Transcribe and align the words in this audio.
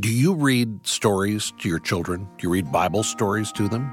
Do 0.00 0.08
you 0.08 0.32
read 0.32 0.86
stories 0.86 1.52
to 1.58 1.68
your 1.68 1.78
children? 1.78 2.26
Do 2.38 2.46
you 2.46 2.50
read 2.50 2.72
Bible 2.72 3.02
stories 3.02 3.52
to 3.52 3.68
them? 3.68 3.90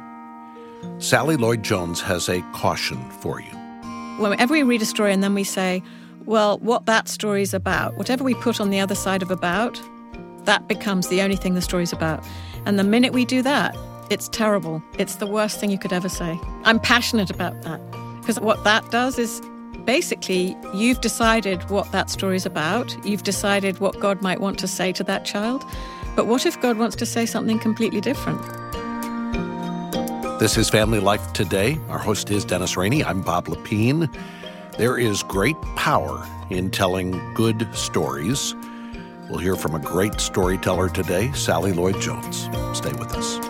Sally 0.99 1.35
Lloyd 1.35 1.63
Jones 1.63 1.99
has 1.99 2.29
a 2.29 2.41
caution 2.53 3.09
for 3.09 3.41
you. 3.41 3.49
Whenever 4.17 4.53
we 4.53 4.63
read 4.63 4.81
a 4.81 4.85
story 4.85 5.11
and 5.11 5.21
then 5.21 5.33
we 5.33 5.43
say, 5.43 5.83
well, 6.25 6.59
what 6.59 6.85
that 6.85 7.09
story's 7.09 7.53
about, 7.53 7.97
whatever 7.97 8.23
we 8.23 8.35
put 8.35 8.61
on 8.61 8.69
the 8.69 8.79
other 8.79 8.95
side 8.95 9.21
of 9.21 9.31
about, 9.31 9.81
that 10.45 10.69
becomes 10.69 11.09
the 11.09 11.21
only 11.21 11.35
thing 11.35 11.55
the 11.55 11.61
story's 11.61 11.91
about. 11.91 12.23
And 12.65 12.79
the 12.79 12.85
minute 12.85 13.11
we 13.11 13.25
do 13.25 13.41
that, 13.41 13.75
it's 14.09 14.29
terrible. 14.29 14.81
It's 14.97 15.15
the 15.15 15.27
worst 15.27 15.59
thing 15.59 15.71
you 15.71 15.77
could 15.77 15.91
ever 15.91 16.07
say. 16.07 16.39
I'm 16.63 16.79
passionate 16.79 17.29
about 17.29 17.61
that 17.63 17.81
because 18.21 18.39
what 18.39 18.63
that 18.63 18.89
does 18.91 19.19
is 19.19 19.41
basically 19.87 20.55
you've 20.73 21.01
decided 21.01 21.67
what 21.69 21.91
that 21.93 22.09
story's 22.11 22.45
about, 22.45 22.93
you've 23.05 23.23
decided 23.23 23.79
what 23.79 23.99
God 23.99 24.21
might 24.21 24.41
want 24.41 24.59
to 24.59 24.67
say 24.67 24.91
to 24.91 25.03
that 25.05 25.25
child. 25.25 25.63
But 26.15 26.27
what 26.27 26.45
if 26.45 26.61
God 26.61 26.77
wants 26.77 26.95
to 26.97 27.05
say 27.05 27.25
something 27.25 27.57
completely 27.57 28.01
different? 28.01 28.41
This 30.39 30.57
is 30.57 30.69
Family 30.69 30.99
Life 30.99 31.33
Today. 31.33 31.79
Our 31.87 31.97
host 31.97 32.29
is 32.29 32.43
Dennis 32.43 32.75
Rainey. 32.75 33.03
I'm 33.03 33.21
Bob 33.21 33.47
Lepine. 33.47 34.13
There 34.77 34.97
is 34.99 35.23
great 35.23 35.59
power 35.77 36.27
in 36.49 36.69
telling 36.69 37.33
good 37.33 37.67
stories. 37.73 38.53
We'll 39.29 39.39
hear 39.39 39.55
from 39.55 39.73
a 39.73 39.79
great 39.79 40.19
storyteller 40.19 40.89
today, 40.89 41.31
Sally 41.31 41.71
Lloyd 41.71 41.99
Jones. 42.01 42.49
Stay 42.77 42.91
with 42.91 43.13
us. 43.13 43.46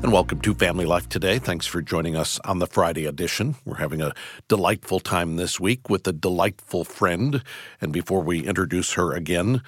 And 0.00 0.12
welcome 0.12 0.40
to 0.42 0.54
Family 0.54 0.86
Life 0.86 1.08
Today. 1.08 1.40
Thanks 1.40 1.66
for 1.66 1.82
joining 1.82 2.14
us 2.14 2.38
on 2.44 2.60
the 2.60 2.68
Friday 2.68 3.04
edition. 3.04 3.56
We're 3.64 3.78
having 3.78 4.00
a 4.00 4.14
delightful 4.46 5.00
time 5.00 5.34
this 5.34 5.58
week 5.58 5.90
with 5.90 6.06
a 6.06 6.12
delightful 6.12 6.84
friend. 6.84 7.42
And 7.80 7.92
before 7.92 8.22
we 8.22 8.46
introduce 8.46 8.92
her 8.92 9.12
again, 9.12 9.60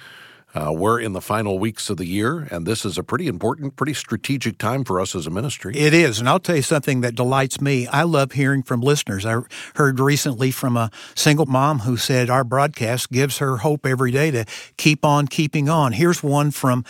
uh, 0.55 0.71
we're 0.73 1.01
in 1.01 1.11
the 1.11 1.21
final 1.21 1.59
weeks 1.59 1.89
of 1.89 1.97
the 1.97 2.05
year, 2.05 2.47
and 2.49 2.65
this 2.65 2.85
is 2.85 2.97
a 2.97 3.03
pretty 3.03 3.27
important, 3.27 3.75
pretty 3.75 3.93
strategic 3.93 4.57
time 4.57 4.85
for 4.85 5.01
us 5.01 5.15
as 5.15 5.27
a 5.27 5.29
ministry. 5.29 5.75
It 5.75 5.93
is. 5.93 6.19
And 6.19 6.29
I'll 6.29 6.39
tell 6.39 6.55
you 6.55 6.61
something 6.61 7.01
that 7.01 7.13
delights 7.13 7.59
me. 7.59 7.87
I 7.87 8.03
love 8.03 8.31
hearing 8.31 8.63
from 8.63 8.79
listeners. 8.79 9.25
I 9.25 9.41
heard 9.75 9.99
recently 9.99 10.49
from 10.49 10.77
a 10.77 10.91
single 11.13 11.45
mom 11.45 11.79
who 11.79 11.97
said 11.97 12.29
our 12.29 12.45
broadcast 12.45 13.11
gives 13.11 13.39
her 13.39 13.57
hope 13.57 13.85
every 13.85 14.11
day 14.11 14.31
to 14.31 14.45
keep 14.77 15.03
on 15.03 15.27
keeping 15.27 15.67
on. 15.67 15.91
Here's 15.91 16.23
one 16.23 16.51
from 16.51 16.85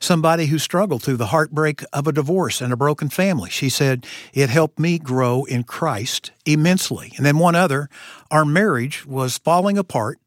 somebody 0.00 0.46
who 0.46 0.58
struggled 0.58 1.02
through 1.02 1.16
the 1.16 1.26
heartbreak 1.26 1.82
of 1.92 2.06
a 2.06 2.12
divorce 2.12 2.60
and 2.60 2.72
a 2.72 2.76
broken 2.76 3.08
family. 3.08 3.50
She 3.50 3.68
said, 3.68 4.06
It 4.32 4.50
helped 4.50 4.78
me 4.78 4.98
grow 4.98 5.44
in 5.44 5.64
Christ 5.64 6.30
immensely. 6.44 7.12
And 7.16 7.24
then 7.24 7.38
one 7.38 7.54
other, 7.54 7.88
our 8.30 8.44
marriage 8.44 9.06
was 9.06 9.38
falling 9.38 9.78
apart. 9.78 10.18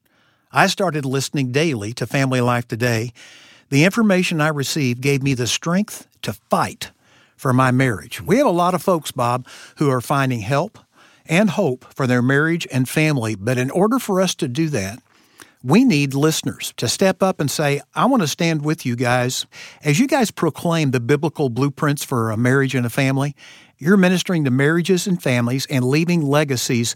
I 0.52 0.68
started 0.68 1.06
listening 1.06 1.52
daily 1.52 1.94
to 1.94 2.08
Family 2.08 2.42
Life 2.42 2.68
Today. 2.68 3.14
The 3.70 3.84
information 3.84 4.42
I 4.42 4.48
received 4.48 5.02
gave 5.02 5.22
me 5.22 5.36
the 5.36 5.48
strength 5.48 6.08
to 6.24 6.34
fight 6.34 6.92
for 7.38 7.54
my 7.54 7.72
marriage. 7.72 8.22
We 8.22 8.38
have 8.38 8.48
a 8.48 8.52
lot 8.52 8.74
of 8.74 8.82
folks, 8.82 9.12
Bob, 9.12 9.48
who 9.78 9.90
are 9.90 10.02
finding 10.02 10.42
help 10.42 10.80
and 11.26 11.52
hope 11.52 11.86
for 11.94 12.08
their 12.08 12.22
marriage 12.22 12.68
and 12.72 12.90
family. 12.90 13.36
But 13.36 13.58
in 13.58 13.70
order 13.72 14.00
for 14.00 14.20
us 14.20 14.34
to 14.36 14.48
do 14.48 14.68
that, 14.70 15.00
we 15.64 15.84
need 15.84 16.14
listeners 16.14 16.74
to 16.78 16.88
step 16.88 17.22
up 17.22 17.40
and 17.40 17.52
say, 17.52 17.82
I 17.94 18.06
want 18.06 18.22
to 18.22 18.28
stand 18.28 18.64
with 18.64 18.86
you 18.86 18.96
guys. 18.96 19.46
As 19.84 20.00
you 20.00 20.08
guys 20.08 20.32
proclaim 20.32 20.92
the 20.92 21.00
biblical 21.00 21.50
blueprints 21.50 22.04
for 22.04 22.32
a 22.32 22.38
marriage 22.38 22.76
and 22.76 22.86
a 22.86 22.90
family, 22.90 23.36
you're 23.78 23.98
ministering 23.98 24.46
to 24.46 24.52
marriages 24.52 25.08
and 25.08 25.22
families 25.22 25.66
and 25.66 25.84
leaving 25.84 26.22
legacies 26.22 26.96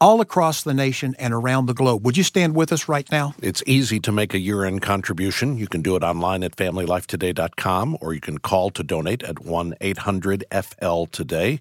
all 0.00 0.20
across 0.20 0.64
the 0.64 0.74
nation 0.74 1.14
and 1.18 1.32
around 1.32 1.66
the 1.66 1.74
globe. 1.74 2.04
Would 2.04 2.16
you 2.16 2.24
stand 2.24 2.56
with 2.56 2.72
us 2.72 2.88
right 2.88 3.08
now? 3.12 3.34
It's 3.40 3.62
easy 3.66 4.00
to 4.00 4.10
make 4.10 4.34
a 4.34 4.38
year 4.38 4.64
end 4.64 4.82
contribution. 4.82 5.56
You 5.56 5.68
can 5.68 5.80
do 5.80 5.94
it 5.94 6.02
online 6.02 6.42
at 6.42 6.56
familylifetoday.com 6.56 7.98
or 8.00 8.12
you 8.12 8.20
can 8.20 8.38
call 8.38 8.70
to 8.70 8.82
donate 8.82 9.22
at 9.22 9.44
1 9.44 9.74
800 9.80 10.44
FL 10.50 11.04
Today 11.04 11.60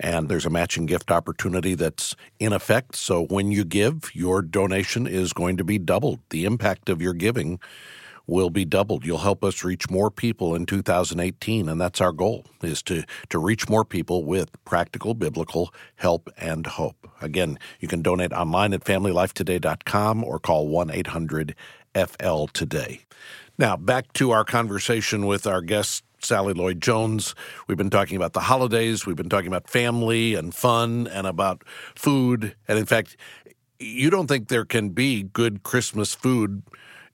and 0.00 0.28
there's 0.28 0.46
a 0.46 0.50
matching 0.50 0.86
gift 0.86 1.10
opportunity 1.10 1.74
that's 1.74 2.14
in 2.38 2.52
effect. 2.52 2.96
So 2.96 3.24
when 3.26 3.52
you 3.52 3.64
give, 3.64 4.14
your 4.14 4.42
donation 4.42 5.06
is 5.06 5.32
going 5.32 5.56
to 5.56 5.64
be 5.64 5.78
doubled. 5.78 6.20
The 6.30 6.44
impact 6.44 6.88
of 6.88 7.02
your 7.02 7.14
giving 7.14 7.58
will 8.28 8.50
be 8.50 8.64
doubled. 8.64 9.04
You'll 9.04 9.18
help 9.18 9.42
us 9.42 9.64
reach 9.64 9.90
more 9.90 10.10
people 10.10 10.54
in 10.54 10.66
2018, 10.66 11.68
and 11.68 11.80
that's 11.80 12.00
our 12.00 12.12
goal: 12.12 12.44
is 12.62 12.82
to 12.84 13.02
to 13.30 13.38
reach 13.38 13.68
more 13.68 13.84
people 13.84 14.24
with 14.24 14.50
practical 14.64 15.14
biblical 15.14 15.74
help 15.96 16.30
and 16.36 16.66
hope. 16.66 17.08
Again, 17.20 17.58
you 17.80 17.88
can 17.88 18.02
donate 18.02 18.32
online 18.32 18.74
at 18.74 18.84
familylifetoday.com 18.84 20.22
or 20.22 20.38
call 20.38 20.68
one 20.68 20.90
eight 20.90 21.08
hundred 21.08 21.56
FL 21.94 22.46
today. 22.46 23.00
Now 23.56 23.76
back 23.76 24.12
to 24.14 24.30
our 24.30 24.44
conversation 24.44 25.26
with 25.26 25.46
our 25.46 25.62
guest 25.62 26.04
Sally 26.20 26.54
Lloyd 26.54 26.80
Jones. 26.80 27.34
We've 27.66 27.78
been 27.78 27.90
talking 27.90 28.16
about 28.16 28.32
the 28.32 28.40
holidays, 28.40 29.06
we've 29.06 29.16
been 29.16 29.28
talking 29.28 29.48
about 29.48 29.68
family 29.68 30.34
and 30.34 30.54
fun 30.54 31.06
and 31.06 31.26
about 31.26 31.62
food. 31.94 32.54
And 32.66 32.78
in 32.78 32.86
fact, 32.86 33.16
you 33.78 34.10
don't 34.10 34.26
think 34.26 34.48
there 34.48 34.64
can 34.64 34.90
be 34.90 35.22
good 35.22 35.62
Christmas 35.62 36.14
food 36.14 36.62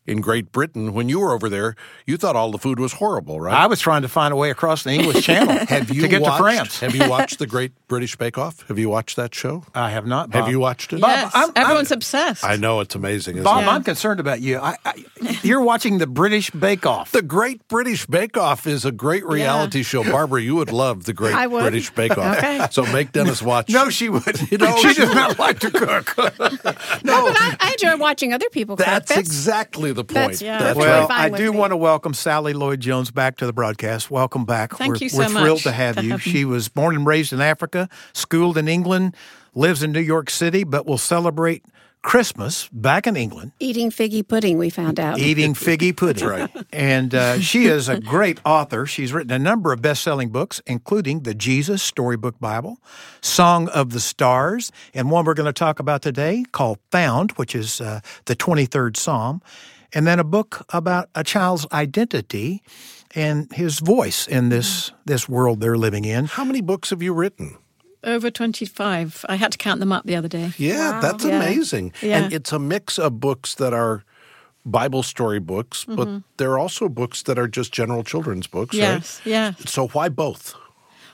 in 0.07 0.21
Great 0.21 0.53
Britain, 0.53 0.93
when 0.93 1.09
you 1.09 1.19
were 1.21 1.33
over 1.33 1.49
there, 1.49 1.75
you 2.07 2.17
thought 2.17 2.37
all 2.37 2.51
the 2.51 2.59
food 2.59 2.79
was 2.79 2.95
horrible, 2.95 3.41
right? 3.41 3.55
I 3.55 3.67
was 3.67 3.81
trying 3.81 4.03
to 4.03 4.09
find 4.09 4.33
a 4.33 4.37
way 4.37 4.51
across 4.51 4.83
the 4.85 4.91
English 4.91 5.25
Channel 5.25 5.65
have 5.69 5.91
you 5.91 6.03
to 6.03 6.09
get 6.09 6.21
watched, 6.21 6.37
to 6.37 6.43
France. 6.43 6.81
have 6.81 6.95
you 6.95 7.09
watched 7.09 7.39
the 7.39 7.47
Great 7.55 7.73
British 7.89 8.15
Bake 8.17 8.37
Off? 8.37 8.67
Have 8.69 8.79
you 8.79 8.89
watched 8.91 9.17
that 9.17 9.35
show? 9.35 9.65
I 9.75 9.91
have 9.91 10.07
not. 10.07 10.31
Bob. 10.31 10.43
Have 10.43 10.51
you 10.51 10.61
watched 10.61 10.93
it? 10.93 10.99
Yes, 10.99 11.35
I'm- 11.35 11.45
I'm- 11.45 11.53
everyone's 11.57 11.91
obsessed. 11.91 12.45
I 12.45 12.57
know 12.57 12.81
it's 12.81 12.95
amazing. 12.95 13.37
Isn't 13.37 13.45
Bob, 13.45 13.65
it? 13.65 13.69
I'm 13.69 13.83
concerned 13.83 14.21
about 14.21 14.41
you. 14.43 14.59
I, 14.59 14.77
I, 14.85 15.05
you're 15.43 15.63
watching 15.63 15.97
the 15.99 16.07
British 16.07 16.51
Bake 16.51 16.85
Off. 16.85 17.13
The 17.13 17.23
Great 17.23 17.67
British 17.69 18.05
Bake 18.07 18.37
Off 18.37 18.67
is 18.67 18.85
a 18.85 18.93
great 18.93 19.25
reality 19.25 19.83
show. 19.83 20.05
Barbara, 20.05 20.43
you 20.43 20.55
would 20.57 20.71
love 20.73 21.05
the 21.05 21.15
Great 21.15 21.35
I 21.45 21.47
would. 21.47 21.63
British 21.63 21.91
Bake 21.91 22.19
Off. 22.19 22.37
Okay. 22.39 22.67
So 22.71 22.85
make 22.93 23.13
Dennis 23.13 23.41
watch. 23.41 23.71
no, 23.71 23.89
she 23.89 24.11
would. 24.11 24.51
You 24.51 24.59
know, 24.59 24.77
she 24.77 24.93
she 24.93 25.01
does 25.01 25.15
not 25.15 25.39
like 25.39 25.61
to 25.61 25.71
cook. 25.71 26.15
No, 26.19 27.25
but 27.27 27.37
I, 27.41 27.57
I 27.61 27.73
enjoy 27.73 27.97
watching 27.97 28.33
other 28.33 28.49
people 28.51 28.77
cook. 28.77 28.85
That's, 28.87 29.11
exactly 29.17 29.93
the 29.95 30.05
point. 30.05 30.15
that's- 30.15 30.43
yeah. 30.43 30.59
That's 30.59 30.75
Totally 30.79 30.87
well, 30.87 31.09
fine 31.09 31.35
I 31.35 31.37
do 31.37 31.53
me. 31.53 31.59
want 31.59 31.71
to 31.73 31.77
welcome 31.77 32.15
Sally 32.15 32.53
Lloyd 32.53 32.81
Jones 32.81 33.11
back 33.11 33.37
to 33.39 33.47
the 33.47 33.53
broadcast. 33.53 34.11
Welcome 34.11 34.45
back. 34.45 34.77
Thank 34.77 34.91
we're, 34.95 34.99
you 34.99 35.09
so 35.09 35.19
We're 35.19 35.29
thrilled 35.29 35.61
to 35.63 35.73
have 35.73 35.97
to 35.97 36.03
you. 36.05 36.11
have 36.13 36.27
me. 36.27 36.33
she 36.33 36.45
was 36.45 36.69
born 36.69 36.97
and 36.97 37.07
raised 37.07 37.33
in 37.33 37.41
Africa, 37.41 37.89
schooled 38.13 38.59
in 38.59 38.69
England, 38.69 39.15
lives 39.55 39.83
in 39.83 39.93
New 39.93 40.01
York 40.01 40.31
City, 40.31 40.65
but 40.65 40.87
will 40.87 40.99
celebrate 40.99 41.65
Christmas 42.03 42.69
back 42.71 43.07
in 43.07 43.17
England 43.17 43.53
Eating 43.61 43.91
figgy 43.91 44.27
pudding, 44.29 44.59
we 44.59 44.69
found 44.69 45.01
out. 45.01 45.19
eating 45.19 45.55
figgy 45.55 45.97
pudding. 45.97 46.29
That's 46.29 46.55
right. 46.55 46.67
And 46.71 47.15
uh, 47.15 47.39
she 47.41 47.65
is 47.65 47.89
a 47.89 47.99
great 47.99 48.41
author. 48.45 48.85
She's 48.85 49.11
written 49.15 49.33
a 49.33 49.39
number 49.39 49.73
of 49.73 49.81
best 49.81 50.03
selling 50.03 50.29
books, 50.29 50.61
including 50.67 51.21
the 51.21 51.33
Jesus 51.35 51.83
Storybook 51.83 52.39
Bible, 52.39 52.77
Song 53.23 53.69
of 53.71 53.91
the 53.93 54.01
Stars, 54.01 54.71
and 54.93 55.11
one 55.11 55.25
we're 55.25 55.33
going 55.33 55.47
to 55.47 55.53
talk 55.55 55.81
about 55.81 56.03
today 56.03 56.45
called 56.53 56.79
Found, 56.91 57.31
which 57.33 57.55
is 57.55 57.81
uh, 57.81 58.01
the 58.27 58.37
23rd 58.37 58.99
Psalm, 58.99 59.41
and 59.95 60.07
then 60.07 60.19
a 60.19 60.25
book 60.25 60.65
about 60.71 61.09
a 61.15 61.25
child's 61.25 61.67
identity 61.73 62.63
and 63.15 63.51
his 63.53 63.79
voice 63.79 64.27
in 64.27 64.49
this, 64.49 64.91
mm. 64.91 64.95
this 65.05 65.29
world 65.29 65.61
they're 65.61 65.79
living 65.79 66.05
in. 66.05 66.27
How 66.27 66.45
many 66.45 66.61
books 66.61 66.91
have 66.91 67.03
you 67.03 67.13
written? 67.15 67.57
Over 68.03 68.31
25. 68.31 69.25
I 69.29 69.37
had 69.37 69.53
to 69.53 69.59
count 69.59 69.81
them 69.81 69.93
up 69.93 70.05
the 70.05 70.17
other 70.17 70.29
day. 70.29 70.53
Yeah, 70.59 71.01
that's 71.01 71.25
Yeah. 71.25 71.37
amazing. 71.37 71.93
Yeah. 72.03 72.19
And 72.19 72.33
it's 72.33 72.53
a 72.53 72.59
mix 72.59 72.99
of 72.99 73.21
books 73.21 73.55
that 73.55 73.73
are 73.73 74.05
Bible 74.67 75.03
story 75.03 75.41
books, 75.41 75.85
but 75.85 76.09
mm-hmm. 76.09 76.19
there 76.39 76.51
are 76.53 76.59
also 76.59 76.89
books 76.89 77.23
that 77.23 77.39
are 77.39 77.49
just 77.49 77.73
general 77.73 78.03
children's 78.03 78.47
books, 78.47 78.75
Yes, 78.75 79.21
yeah. 79.25 79.53
So 79.67 79.89
why 79.89 80.09
both? 80.09 80.55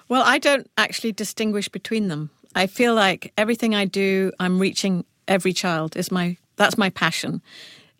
Well, 0.08 0.22
I 0.24 0.38
don't 0.38 0.68
actually 0.76 1.12
distinguish 1.12 1.68
between 1.68 2.08
them. 2.08 2.30
I 2.54 2.66
feel 2.66 2.94
like 2.94 3.32
everything 3.36 3.74
I 3.74 3.84
do, 3.84 4.32
I'm 4.38 4.58
reaching 4.60 5.04
every 5.26 5.52
child. 5.52 5.96
Is 5.96 6.10
my 6.10 6.36
that's 6.56 6.78
my 6.78 6.90
passion, 6.90 7.42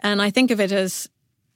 and 0.01 0.21
I 0.21 0.31
think 0.31 0.51
of 0.51 0.61
it 0.61 0.73
as 0.73 1.09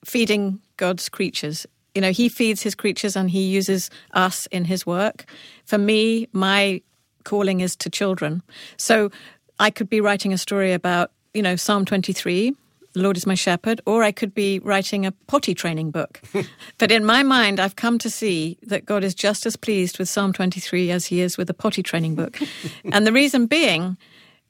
feeding 0.05 0.61
God's 0.77 1.09
creatures. 1.09 1.67
You 1.95 2.01
know, 2.01 2.13
He 2.13 2.29
feeds 2.29 2.63
His 2.63 2.75
creatures, 2.75 3.17
and 3.17 3.31
He 3.31 3.45
uses 3.45 3.91
us 4.13 4.47
in 4.47 4.65
His 4.65 4.87
work. 4.87 5.25
For 5.65 5.79
me, 5.79 6.29
my 6.33 6.83
calling 7.25 7.61
is 7.61 7.75
to 7.77 7.91
children. 7.91 8.43
So 8.77 9.11
I 9.59 9.71
could 9.71 9.89
be 9.89 10.01
writing 10.01 10.33
a 10.33 10.39
story 10.39 10.73
about 10.73 11.11
you 11.33 11.43
know 11.43 11.57
Psalm 11.57 11.85
23. 11.85 12.55
The 12.93 13.01
Lord 13.01 13.17
is 13.17 13.27
my 13.27 13.35
shepherd, 13.35 13.81
or 13.87 14.05
I 14.05 14.13
could 14.13 14.35
be 14.35 14.61
writing 14.61 15.05
a 15.05 15.11
potty 15.11 15.53
training 15.53 15.91
book. 15.91 16.21
but 16.79 16.93
in 16.93 17.05
my 17.05 17.25
mind, 17.25 17.59
I've 17.59 17.75
come 17.75 17.99
to 17.99 18.09
see 18.09 18.57
that 18.63 18.87
God 18.87 19.03
is 19.03 19.17
just 19.17 19.47
as 19.47 19.57
pleased 19.57 19.99
with 19.99 20.09
Psalm 20.09 20.33
23 20.33 20.93
as 20.93 21.07
he 21.07 21.21
is 21.21 21.37
with 21.37 21.51
a 21.51 21.55
potty 21.55 21.83
training 21.83 22.15
book. 22.15 22.39
and 22.93 23.05
the 23.05 23.13
reason 23.13 23.47
being, 23.47 23.97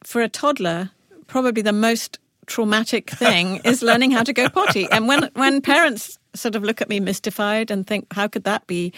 for 0.03 0.21
a 0.21 0.29
toddler, 0.29 0.91
probably 1.27 1.63
the 1.63 1.73
most 1.73 2.19
traumatic 2.45 3.11
thing 3.11 3.57
is 3.65 3.83
learning 3.83 4.11
how 4.11 4.23
to 4.23 4.33
go 4.33 4.49
potty. 4.49 4.89
And 4.91 5.09
when, 5.09 5.31
when 5.35 5.61
parents 5.61 6.19
sort 6.35 6.55
of 6.57 6.63
look 6.63 6.81
at 6.81 6.89
me 6.89 7.01
mystified 7.01 7.71
and 7.71 7.87
think, 7.87 8.13
how 8.13 8.29
could 8.29 8.45
that 8.45 8.67
be 8.67 8.93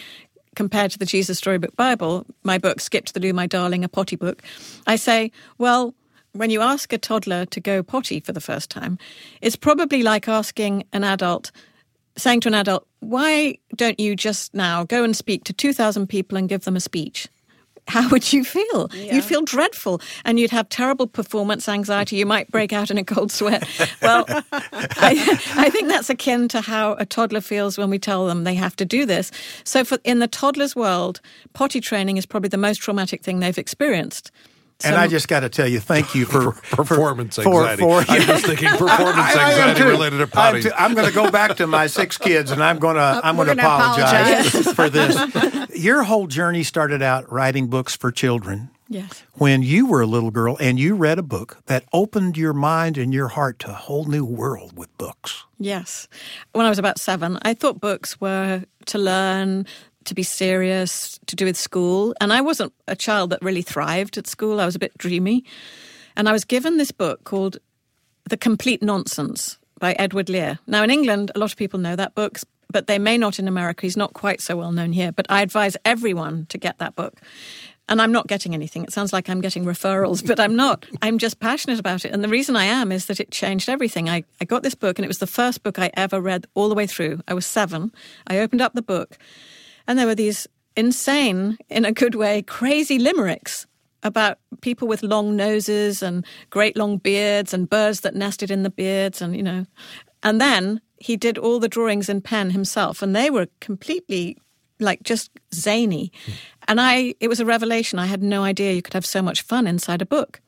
compared 0.54 0.90
to 0.90 0.98
the 0.98 1.06
Jesus 1.06 1.38
Storybook 1.38 1.76
Bible, 1.76 2.26
my 2.43 2.58
book, 2.58 2.81
Skip 2.81 3.04
to 3.06 3.12
the 3.12 3.20
Loo, 3.20 3.32
My 3.32 3.46
Darling, 3.46 3.84
a 3.84 3.88
potty 3.88 4.16
book, 4.16 4.43
I 4.87 4.96
say, 4.96 5.31
well, 5.58 5.94
when 6.32 6.50
you 6.50 6.60
ask 6.60 6.93
a 6.93 6.98
toddler 6.98 7.46
to 7.46 7.60
go 7.60 7.82
potty 7.82 8.20
for 8.20 8.32
the 8.32 8.40
first 8.40 8.70
time, 8.70 8.98
it's 9.40 9.56
probably 9.56 10.02
like 10.02 10.28
asking 10.28 10.84
an 10.92 11.04
adult, 11.04 11.50
saying 12.16 12.40
to 12.40 12.49
an 12.49 12.54
adult, 12.54 12.87
why 13.00 13.58
don't 13.75 14.00
you 14.00 14.16
just 14.16 14.54
now 14.54 14.84
go 14.84 15.04
and 15.04 15.16
speak 15.16 15.44
to 15.44 15.52
2,000 15.52 16.06
people 16.08 16.37
and 16.37 16.49
give 16.49 16.64
them 16.64 16.76
a 16.76 16.81
speech? 16.81 17.28
How 17.88 18.09
would 18.09 18.33
you 18.33 18.44
feel? 18.44 18.91
Yeah. 18.93 19.15
You'd 19.15 19.25
feel 19.25 19.43
dreadful 19.43 20.00
and 20.25 20.38
you'd 20.41 20.50
have 20.50 20.69
terrible 20.69 21.06
performance 21.06 21.69
anxiety. 21.69 22.17
You 22.17 22.27
might 22.27 22.50
break 22.50 22.73
out 22.73 22.91
in 22.91 22.99
a 22.99 23.05
cold 23.05 23.31
sweat. 23.31 23.69
Well, 24.03 24.25
I, 24.29 25.41
I, 25.56 25.71
think 25.71 25.88
that's 25.88 26.11
akin 26.11 26.49
to 26.49 26.61
how 26.61 26.94
a 26.94 27.06
toddler 27.06 27.41
feels 27.41 27.79
when 27.79 27.91
we 27.91 27.99
tell 27.99 28.27
them 28.27 28.44
they 28.44 28.55
have 28.55 28.77
to 28.77 28.85
do 28.85 29.06
this. 29.06 29.31
So, 29.65 29.85
for, 29.85 29.99
in 30.05 30.19
the 30.19 30.29
toddler's 30.29 30.75
world, 30.75 31.21
potty 31.53 31.81
training 31.81 32.17
is 32.17 32.27
probably 32.27 32.49
the 32.49 32.56
most 32.56 32.79
traumatic 32.79 33.23
thing 33.23 33.41
they've 33.41 33.59
experienced. 33.59 34.31
And 34.84 34.94
I 34.94 35.06
just 35.06 35.26
got 35.28 35.40
to 35.40 35.49
tell 35.49 35.67
you, 35.67 35.81
thank 35.81 36.14
you 36.14 36.26
for 36.26 36.52
performance 36.70 37.37
for, 37.37 37.69
anxiety. 37.69 37.82
For, 37.82 38.02
for, 38.02 38.12
I 38.12 38.32
was 38.32 38.44
thinking 38.44 38.69
performance 38.69 39.17
I, 39.17 39.32
I, 39.34 39.50
anxiety 39.50 39.82
related 39.84 40.19
to 40.19 40.26
potty. 40.26 40.70
I'm, 40.73 40.90
I'm 40.90 40.94
going 40.94 41.06
to 41.06 41.14
go 41.14 41.31
back 41.31 41.56
to 41.56 41.67
my 41.67 41.87
six 41.87 42.19
kids, 42.19 42.50
and 42.50 42.62
I'm 42.62 42.78
going 42.78 42.96
to 42.96 43.00
uh, 43.00 43.20
I'm 43.25 43.37
going 43.37 43.49
to 43.49 43.52
apologize, 43.55 44.55
apologize 44.55 44.75
for 44.75 44.90
this. 44.90 45.70
Your 45.76 46.02
whole 46.02 46.26
journey 46.26 46.62
started 46.62 47.02
out 47.02 47.31
writing 47.32 47.69
books 47.69 47.96
for 47.96 48.12
children. 48.12 48.70
Yes. 48.88 49.25
When 49.34 49.62
you 49.62 49.87
were 49.87 50.00
a 50.00 50.06
little 50.06 50.31
girl 50.31 50.56
and 50.61 50.78
you 50.78 50.94
read 50.94 51.19
a 51.19 51.23
book 51.23 51.58
that 51.67 51.84
opened 51.93 52.37
your 52.37 52.52
mind 52.52 52.96
and 52.96 53.12
your 53.12 53.28
heart 53.28 53.58
to 53.61 53.70
a 53.70 53.75
whole 53.75 54.05
new 54.05 54.25
world 54.25 54.78
with 54.78 54.96
books. 54.96 55.44
Yes. 55.58 56.06
When 56.52 56.64
I 56.67 56.69
was 56.69 56.78
about 56.78 57.00
seven, 57.00 57.38
I 57.43 57.55
thought 57.55 57.81
books 57.81 58.20
were 58.20 58.62
to 58.87 58.99
learn, 58.99 59.67
to 60.06 60.14
be 60.14 60.23
serious, 60.23 61.19
to 61.26 61.37
do 61.37 61.44
with 61.44 61.56
school. 61.56 62.14
And 62.20 62.32
I 62.32 62.41
wasn't 62.41 62.73
a 62.88 62.97
child 62.97 63.31
that 63.31 63.43
really 63.43 63.62
thrived 63.62 64.19
at 64.19 64.26
school. 64.26 64.61
I 64.61 64.67
was 64.67 64.75
a 64.75 64.81
bit 64.81 64.97
dreamy. 64.99 65.44
And 66.17 66.29
I 66.29 66.32
was 66.32 66.44
given 66.44 66.79
this 66.79 66.93
book 66.93 67.25
called 67.25 67.58
The 68.29 68.37
Complete 68.37 68.82
Nonsense 68.82 69.58
by 69.79 69.93
Edward 69.99 70.29
Lear. 70.29 70.58
Now, 70.67 70.82
in 70.82 70.91
England, 70.91 71.31
a 71.35 71.38
lot 71.38 71.53
of 71.53 71.58
people 71.58 71.79
know 71.79 71.97
that 71.97 72.14
book, 72.14 72.38
but 72.70 72.87
they 72.87 72.99
may 72.99 73.19
not 73.19 73.38
in 73.38 73.49
America. 73.49 73.82
He's 73.82 73.97
not 73.97 74.14
quite 74.14 74.41
so 74.41 74.56
well 74.56 74.73
known 74.73 74.93
here. 74.93 75.12
But 75.12 75.26
I 75.29 75.43
advise 75.43 75.76
everyone 75.85 76.47
to 76.47 76.59
get 76.59 76.79
that 76.79 76.97
book. 76.97 77.20
And 77.88 78.02
I'm 78.02 78.11
not 78.11 78.26
getting 78.26 78.52
anything. 78.52 78.82
It 78.82 78.93
sounds 78.93 79.12
like 79.12 79.29
I'm 79.29 79.41
getting 79.41 79.64
referrals, 79.64 80.26
but 80.26 80.41
I'm 80.41 80.56
not. 80.56 80.87
I'm 81.02 81.19
just 81.19 81.38
passionate 81.38 81.79
about 81.79 82.05
it. 82.05 82.12
And 82.12 82.25
the 82.25 82.29
reason 82.29 82.56
I 82.56 82.64
am 82.64 82.91
is 82.91 83.06
that 83.06 83.20
it 83.20 83.31
changed 83.31 83.69
everything. 83.69 84.09
I, 84.09 84.25
I 84.41 84.44
got 84.44 84.64
this 84.64 84.75
book, 84.75 84.99
and 84.99 85.05
it 85.05 85.09
was 85.09 85.19
the 85.19 85.26
first 85.26 85.62
book 85.62 85.79
I 85.79 85.93
ever 85.94 86.20
read 86.20 86.47
all 86.55 86.69
the 86.69 86.75
way 86.75 86.88
through. 86.88 87.20
I 87.29 87.35
was 87.35 87.47
seven. 87.47 87.93
I 88.26 88.38
opened 88.41 88.61
up 88.61 88.73
the 88.73 88.82
book 88.82 89.19
and 89.87 89.99
there 89.99 90.06
were 90.06 90.15
these 90.15 90.47
insane, 90.77 91.56
in 91.69 91.85
a 91.85 91.93
good 91.93 92.15
way, 92.15 92.43
crazy 92.43 92.99
limericks 92.99 93.67
about 94.03 94.38
people 94.61 94.87
with 94.87 95.03
long 95.03 95.35
noses 95.35 96.03
and 96.03 96.25
great 96.50 96.77
long 96.77 96.99
beards 96.99 97.53
and 97.53 97.69
birds 97.69 98.00
that 98.00 98.15
nested 98.15 98.50
in 98.50 98.62
the 98.62 98.71
beards 98.71 99.21
and, 99.21 99.37
you 99.37 99.43
know. 99.43 99.67
And 100.23 100.41
then 100.41 100.81
he 100.99 101.17
did 101.17 101.38
all 101.38 101.59
the 101.59 101.69
drawings 101.69 102.09
in 102.09 102.21
pen 102.21 102.50
himself 102.50 103.03
and 103.03 103.15
they 103.15 103.31
were 103.31 103.49
completely 103.61 104.38
like 104.79 105.03
just 105.03 105.31
zany. 105.55 106.12
Hmm. 106.25 106.33
And 106.69 106.81
I, 106.81 107.15
it 107.21 107.29
was 107.29 107.41
a 107.41 107.47
revelation. 107.47 107.99
I 107.99 108.06
had 108.06 108.23
no 108.23 108.43
idea 108.43 108.73
you 108.73 108.83
could 108.83 108.94
have 108.94 109.06
so 109.06 109.23
much 109.23 109.43
fun 109.43 109.67
inside 109.67 110.03
a 110.03 110.06
book. 110.06 110.41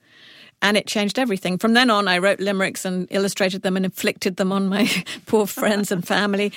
And 0.61 0.77
it 0.77 0.89
changed 0.89 1.21
everything. 1.21 1.57
From 1.57 1.75
then 1.75 1.89
on, 1.89 2.09
I 2.09 2.19
wrote 2.19 2.41
limericks 2.41 2.85
and 2.85 3.07
illustrated 3.11 3.63
them 3.63 3.77
and 3.77 3.85
inflicted 3.85 4.37
them 4.37 4.51
on 4.51 4.69
my 4.69 4.91
poor 5.27 5.47
friends 5.47 5.93
and 5.93 6.07
family. 6.07 6.53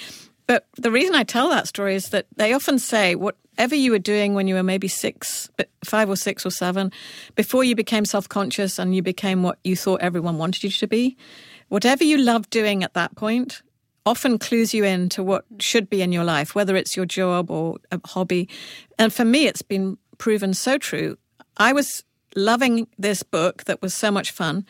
But 0.52 0.66
the 0.76 0.92
reason 0.92 1.16
I 1.16 1.24
tell 1.24 1.48
that 1.52 1.70
story 1.70 1.96
is 1.96 2.10
that 2.10 2.26
they 2.36 2.52
often 2.52 2.78
say 2.78 3.16
whatever 3.16 3.74
you 3.74 3.92
were 3.92 4.00
doing 4.00 4.34
when 4.34 4.50
you 4.50 4.56
were 4.56 4.64
maybe 4.64 4.90
six, 4.90 5.50
five 5.86 6.10
or 6.10 6.18
six 6.18 6.46
or 6.46 6.50
seven, 6.50 6.92
before 7.36 7.64
you 7.64 7.74
became 7.74 8.04
self 8.04 8.28
conscious 8.28 8.78
and 8.78 8.94
you 8.94 9.02
became 9.02 9.44
what 9.44 9.60
you 9.64 9.78
thought 9.78 10.02
everyone 10.02 10.38
wanted 10.38 10.66
you 10.66 10.70
to 10.70 10.88
be, 10.88 11.16
whatever 11.70 12.04
you 12.04 12.18
loved 12.18 12.50
doing 12.50 12.84
at 12.84 12.96
that 12.96 13.16
point 13.16 13.62
often 14.06 14.38
clues 14.38 14.74
you 14.74 14.84
in 14.84 15.08
to 15.08 15.24
what 15.24 15.46
should 15.60 15.90
be 15.90 16.02
in 16.02 16.12
your 16.12 16.26
life, 16.26 16.54
whether 16.54 16.76
it's 16.76 16.98
your 16.98 17.06
job 17.06 17.50
or 17.50 17.78
a 17.90 18.02
hobby. 18.06 18.50
And 19.00 19.14
for 19.14 19.24
me, 19.24 19.48
it's 19.48 19.62
been 19.62 19.98
proven 20.18 20.54
so 20.54 20.78
true. 20.78 21.18
I 21.56 21.72
was 21.72 22.04
loving 22.36 22.90
this 22.98 23.24
book 23.24 23.64
that 23.66 23.82
was 23.82 23.94
so 23.94 24.12
much 24.12 24.32
fun 24.32 24.66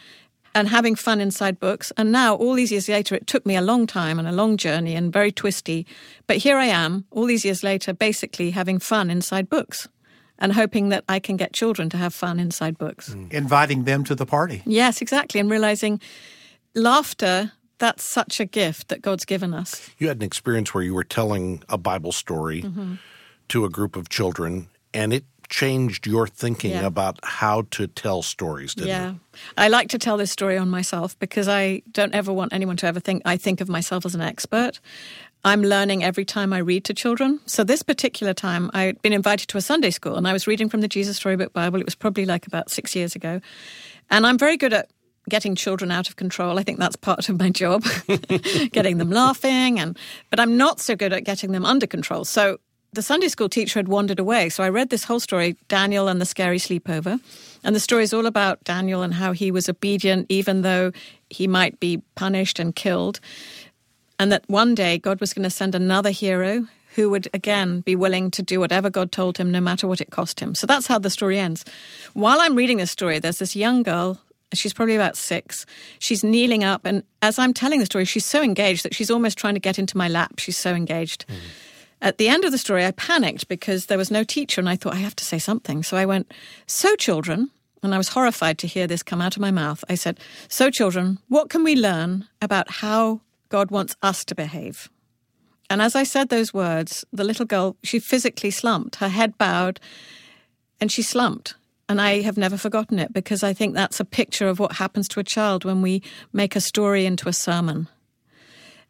and 0.53 0.67
having 0.67 0.95
fun 0.95 1.21
inside 1.21 1.59
books. 1.59 1.91
And 1.97 2.11
now, 2.11 2.35
all 2.35 2.53
these 2.53 2.71
years 2.71 2.89
later, 2.89 3.15
it 3.15 3.27
took 3.27 3.45
me 3.45 3.55
a 3.55 3.61
long 3.61 3.87
time 3.87 4.19
and 4.19 4.27
a 4.27 4.31
long 4.31 4.57
journey 4.57 4.95
and 4.95 5.13
very 5.13 5.31
twisty. 5.31 5.85
But 6.27 6.37
here 6.37 6.57
I 6.57 6.65
am, 6.65 7.05
all 7.11 7.25
these 7.25 7.45
years 7.45 7.63
later, 7.63 7.93
basically 7.93 8.51
having 8.51 8.79
fun 8.79 9.09
inside 9.09 9.49
books 9.49 9.87
and 10.39 10.53
hoping 10.53 10.89
that 10.89 11.03
I 11.07 11.19
can 11.19 11.37
get 11.37 11.53
children 11.53 11.89
to 11.91 11.97
have 11.97 12.13
fun 12.13 12.39
inside 12.39 12.77
books. 12.77 13.09
Mm. 13.09 13.31
Inviting 13.31 13.83
them 13.83 14.03
to 14.05 14.15
the 14.15 14.25
party. 14.25 14.63
Yes, 14.65 15.01
exactly. 15.01 15.39
And 15.39 15.49
realizing 15.49 16.01
laughter. 16.75 17.51
That's 17.77 18.03
such 18.03 18.39
a 18.39 18.45
gift 18.45 18.89
that 18.89 19.01
God's 19.01 19.25
given 19.25 19.55
us. 19.55 19.89
You 19.97 20.07
had 20.07 20.17
an 20.17 20.23
experience 20.23 20.71
where 20.71 20.83
you 20.83 20.93
were 20.93 21.03
telling 21.03 21.63
a 21.67 21.79
Bible 21.79 22.11
story 22.11 22.61
mm-hmm. 22.61 22.95
to 23.47 23.65
a 23.65 23.69
group 23.69 23.95
of 23.95 24.07
children, 24.07 24.69
and 24.93 25.11
it 25.11 25.25
changed 25.51 26.07
your 26.07 26.25
thinking 26.25 26.71
yeah. 26.71 26.85
about 26.85 27.19
how 27.23 27.63
to 27.71 27.85
tell 27.85 28.23
stories, 28.23 28.73
didn't 28.73 28.87
yeah. 28.87 29.09
it? 29.11 29.15
I 29.57 29.67
like 29.67 29.89
to 29.89 29.99
tell 29.99 30.17
this 30.17 30.31
story 30.31 30.57
on 30.57 30.69
myself 30.69 31.19
because 31.19 31.47
I 31.47 31.83
don't 31.91 32.15
ever 32.15 32.33
want 32.33 32.53
anyone 32.53 32.77
to 32.77 32.87
ever 32.87 32.99
think 32.99 33.21
I 33.25 33.37
think 33.37 33.61
of 33.61 33.69
myself 33.69 34.05
as 34.05 34.15
an 34.15 34.21
expert. 34.21 34.79
I'm 35.43 35.61
learning 35.61 36.03
every 36.03 36.23
time 36.23 36.53
I 36.53 36.59
read 36.59 36.85
to 36.85 36.93
children. 36.93 37.39
So 37.45 37.63
this 37.63 37.83
particular 37.83 38.33
time, 38.33 38.71
I'd 38.73 39.01
been 39.01 39.13
invited 39.13 39.47
to 39.49 39.57
a 39.57 39.61
Sunday 39.61 39.89
school 39.89 40.15
and 40.15 40.27
I 40.27 40.33
was 40.33 40.47
reading 40.47 40.69
from 40.69 40.81
the 40.81 40.87
Jesus 40.87 41.17
Storybook 41.17 41.51
Bible. 41.51 41.79
It 41.79 41.85
was 41.85 41.95
probably 41.95 42.25
like 42.25 42.47
about 42.47 42.69
six 42.69 42.95
years 42.95 43.15
ago. 43.15 43.41
And 44.09 44.25
I'm 44.25 44.37
very 44.37 44.55
good 44.55 44.73
at 44.73 44.89
getting 45.29 45.55
children 45.55 45.91
out 45.91 46.09
of 46.09 46.15
control. 46.15 46.59
I 46.59 46.63
think 46.63 46.79
that's 46.79 46.95
part 46.95 47.27
of 47.27 47.39
my 47.39 47.49
job, 47.49 47.83
getting 48.71 48.99
them 48.99 49.09
laughing 49.09 49.79
and 49.79 49.97
but 50.29 50.39
I'm 50.39 50.57
not 50.57 50.79
so 50.79 50.95
good 50.95 51.11
at 51.11 51.25
getting 51.25 51.51
them 51.51 51.65
under 51.65 51.87
control. 51.87 52.23
So 52.23 52.59
the 52.93 53.01
Sunday 53.01 53.29
school 53.29 53.47
teacher 53.47 53.79
had 53.79 53.87
wandered 53.87 54.19
away. 54.19 54.49
So 54.49 54.63
I 54.63 54.69
read 54.69 54.89
this 54.89 55.05
whole 55.05 55.19
story, 55.19 55.55
Daniel 55.69 56.09
and 56.09 56.19
the 56.19 56.25
Scary 56.25 56.57
Sleepover. 56.57 57.19
And 57.63 57.75
the 57.75 57.79
story 57.79 58.03
is 58.03 58.13
all 58.13 58.25
about 58.25 58.63
Daniel 58.65 59.01
and 59.01 59.13
how 59.13 59.31
he 59.31 59.49
was 59.51 59.69
obedient, 59.69 60.25
even 60.29 60.61
though 60.61 60.91
he 61.29 61.47
might 61.47 61.79
be 61.79 62.01
punished 62.15 62.59
and 62.59 62.75
killed. 62.75 63.19
And 64.19 64.31
that 64.31 64.43
one 64.47 64.75
day 64.75 64.97
God 64.97 65.21
was 65.21 65.33
going 65.33 65.43
to 65.43 65.49
send 65.49 65.73
another 65.73 66.09
hero 66.09 66.67
who 66.95 67.09
would 67.09 67.29
again 67.33 67.79
be 67.81 67.95
willing 67.95 68.29
to 68.31 68.43
do 68.43 68.59
whatever 68.59 68.89
God 68.89 69.13
told 69.13 69.37
him, 69.37 69.51
no 69.51 69.61
matter 69.61 69.87
what 69.87 70.01
it 70.01 70.11
cost 70.11 70.41
him. 70.41 70.53
So 70.53 70.67
that's 70.67 70.87
how 70.87 70.99
the 70.99 71.09
story 71.09 71.39
ends. 71.39 71.63
While 72.13 72.41
I'm 72.41 72.55
reading 72.55 72.77
this 72.77 72.91
story, 72.91 73.19
there's 73.19 73.39
this 73.39 73.55
young 73.55 73.83
girl. 73.83 74.19
She's 74.53 74.73
probably 74.73 74.95
about 74.95 75.15
six. 75.15 75.65
She's 75.99 76.25
kneeling 76.25 76.65
up, 76.65 76.81
and 76.83 77.03
as 77.21 77.39
I'm 77.39 77.53
telling 77.53 77.79
the 77.79 77.85
story, 77.85 78.03
she's 78.03 78.25
so 78.25 78.43
engaged 78.43 78.83
that 78.83 78.93
she's 78.93 79.09
almost 79.09 79.37
trying 79.37 79.53
to 79.53 79.61
get 79.61 79.79
into 79.79 79.95
my 79.95 80.09
lap. 80.09 80.39
She's 80.39 80.57
so 80.57 80.75
engaged. 80.75 81.25
Mm. 81.29 81.35
At 82.01 82.17
the 82.17 82.27
end 82.27 82.43
of 82.43 82.51
the 82.51 82.57
story, 82.57 82.85
I 82.85 82.91
panicked 82.91 83.47
because 83.47 83.85
there 83.85 83.97
was 83.97 84.09
no 84.09 84.23
teacher, 84.23 84.59
and 84.59 84.67
I 84.67 84.75
thought 84.75 84.93
I 84.93 84.97
have 84.97 85.15
to 85.17 85.25
say 85.25 85.37
something. 85.37 85.83
So 85.83 85.97
I 85.97 86.05
went, 86.05 86.33
So, 86.65 86.95
children, 86.95 87.51
and 87.83 87.93
I 87.93 87.97
was 87.97 88.09
horrified 88.09 88.57
to 88.59 88.67
hear 88.67 88.87
this 88.87 89.03
come 89.03 89.21
out 89.21 89.35
of 89.35 89.41
my 89.41 89.51
mouth. 89.51 89.83
I 89.87 89.95
said, 89.95 90.19
So, 90.47 90.71
children, 90.71 91.19
what 91.27 91.49
can 91.49 91.63
we 91.63 91.75
learn 91.75 92.27
about 92.41 92.71
how 92.71 93.21
God 93.49 93.69
wants 93.69 93.95
us 94.01 94.25
to 94.25 94.35
behave? 94.35 94.89
And 95.69 95.81
as 95.81 95.95
I 95.95 96.03
said 96.03 96.29
those 96.29 96.53
words, 96.53 97.05
the 97.13 97.23
little 97.23 97.45
girl, 97.45 97.77
she 97.83 97.99
physically 97.99 98.51
slumped, 98.51 98.95
her 98.95 99.07
head 99.07 99.37
bowed, 99.37 99.79
and 100.81 100.91
she 100.91 101.01
slumped. 101.01 101.55
And 101.87 102.01
I 102.01 102.21
have 102.21 102.37
never 102.37 102.57
forgotten 102.57 102.99
it 102.99 103.13
because 103.13 103.43
I 103.43 103.53
think 103.53 103.73
that's 103.73 103.99
a 103.99 104.05
picture 104.05 104.47
of 104.47 104.59
what 104.59 104.73
happens 104.73 105.07
to 105.09 105.19
a 105.19 105.25
child 105.25 105.65
when 105.65 105.81
we 105.81 106.01
make 106.33 106.55
a 106.55 106.61
story 106.61 107.05
into 107.05 107.29
a 107.29 107.33
sermon. 107.33 107.87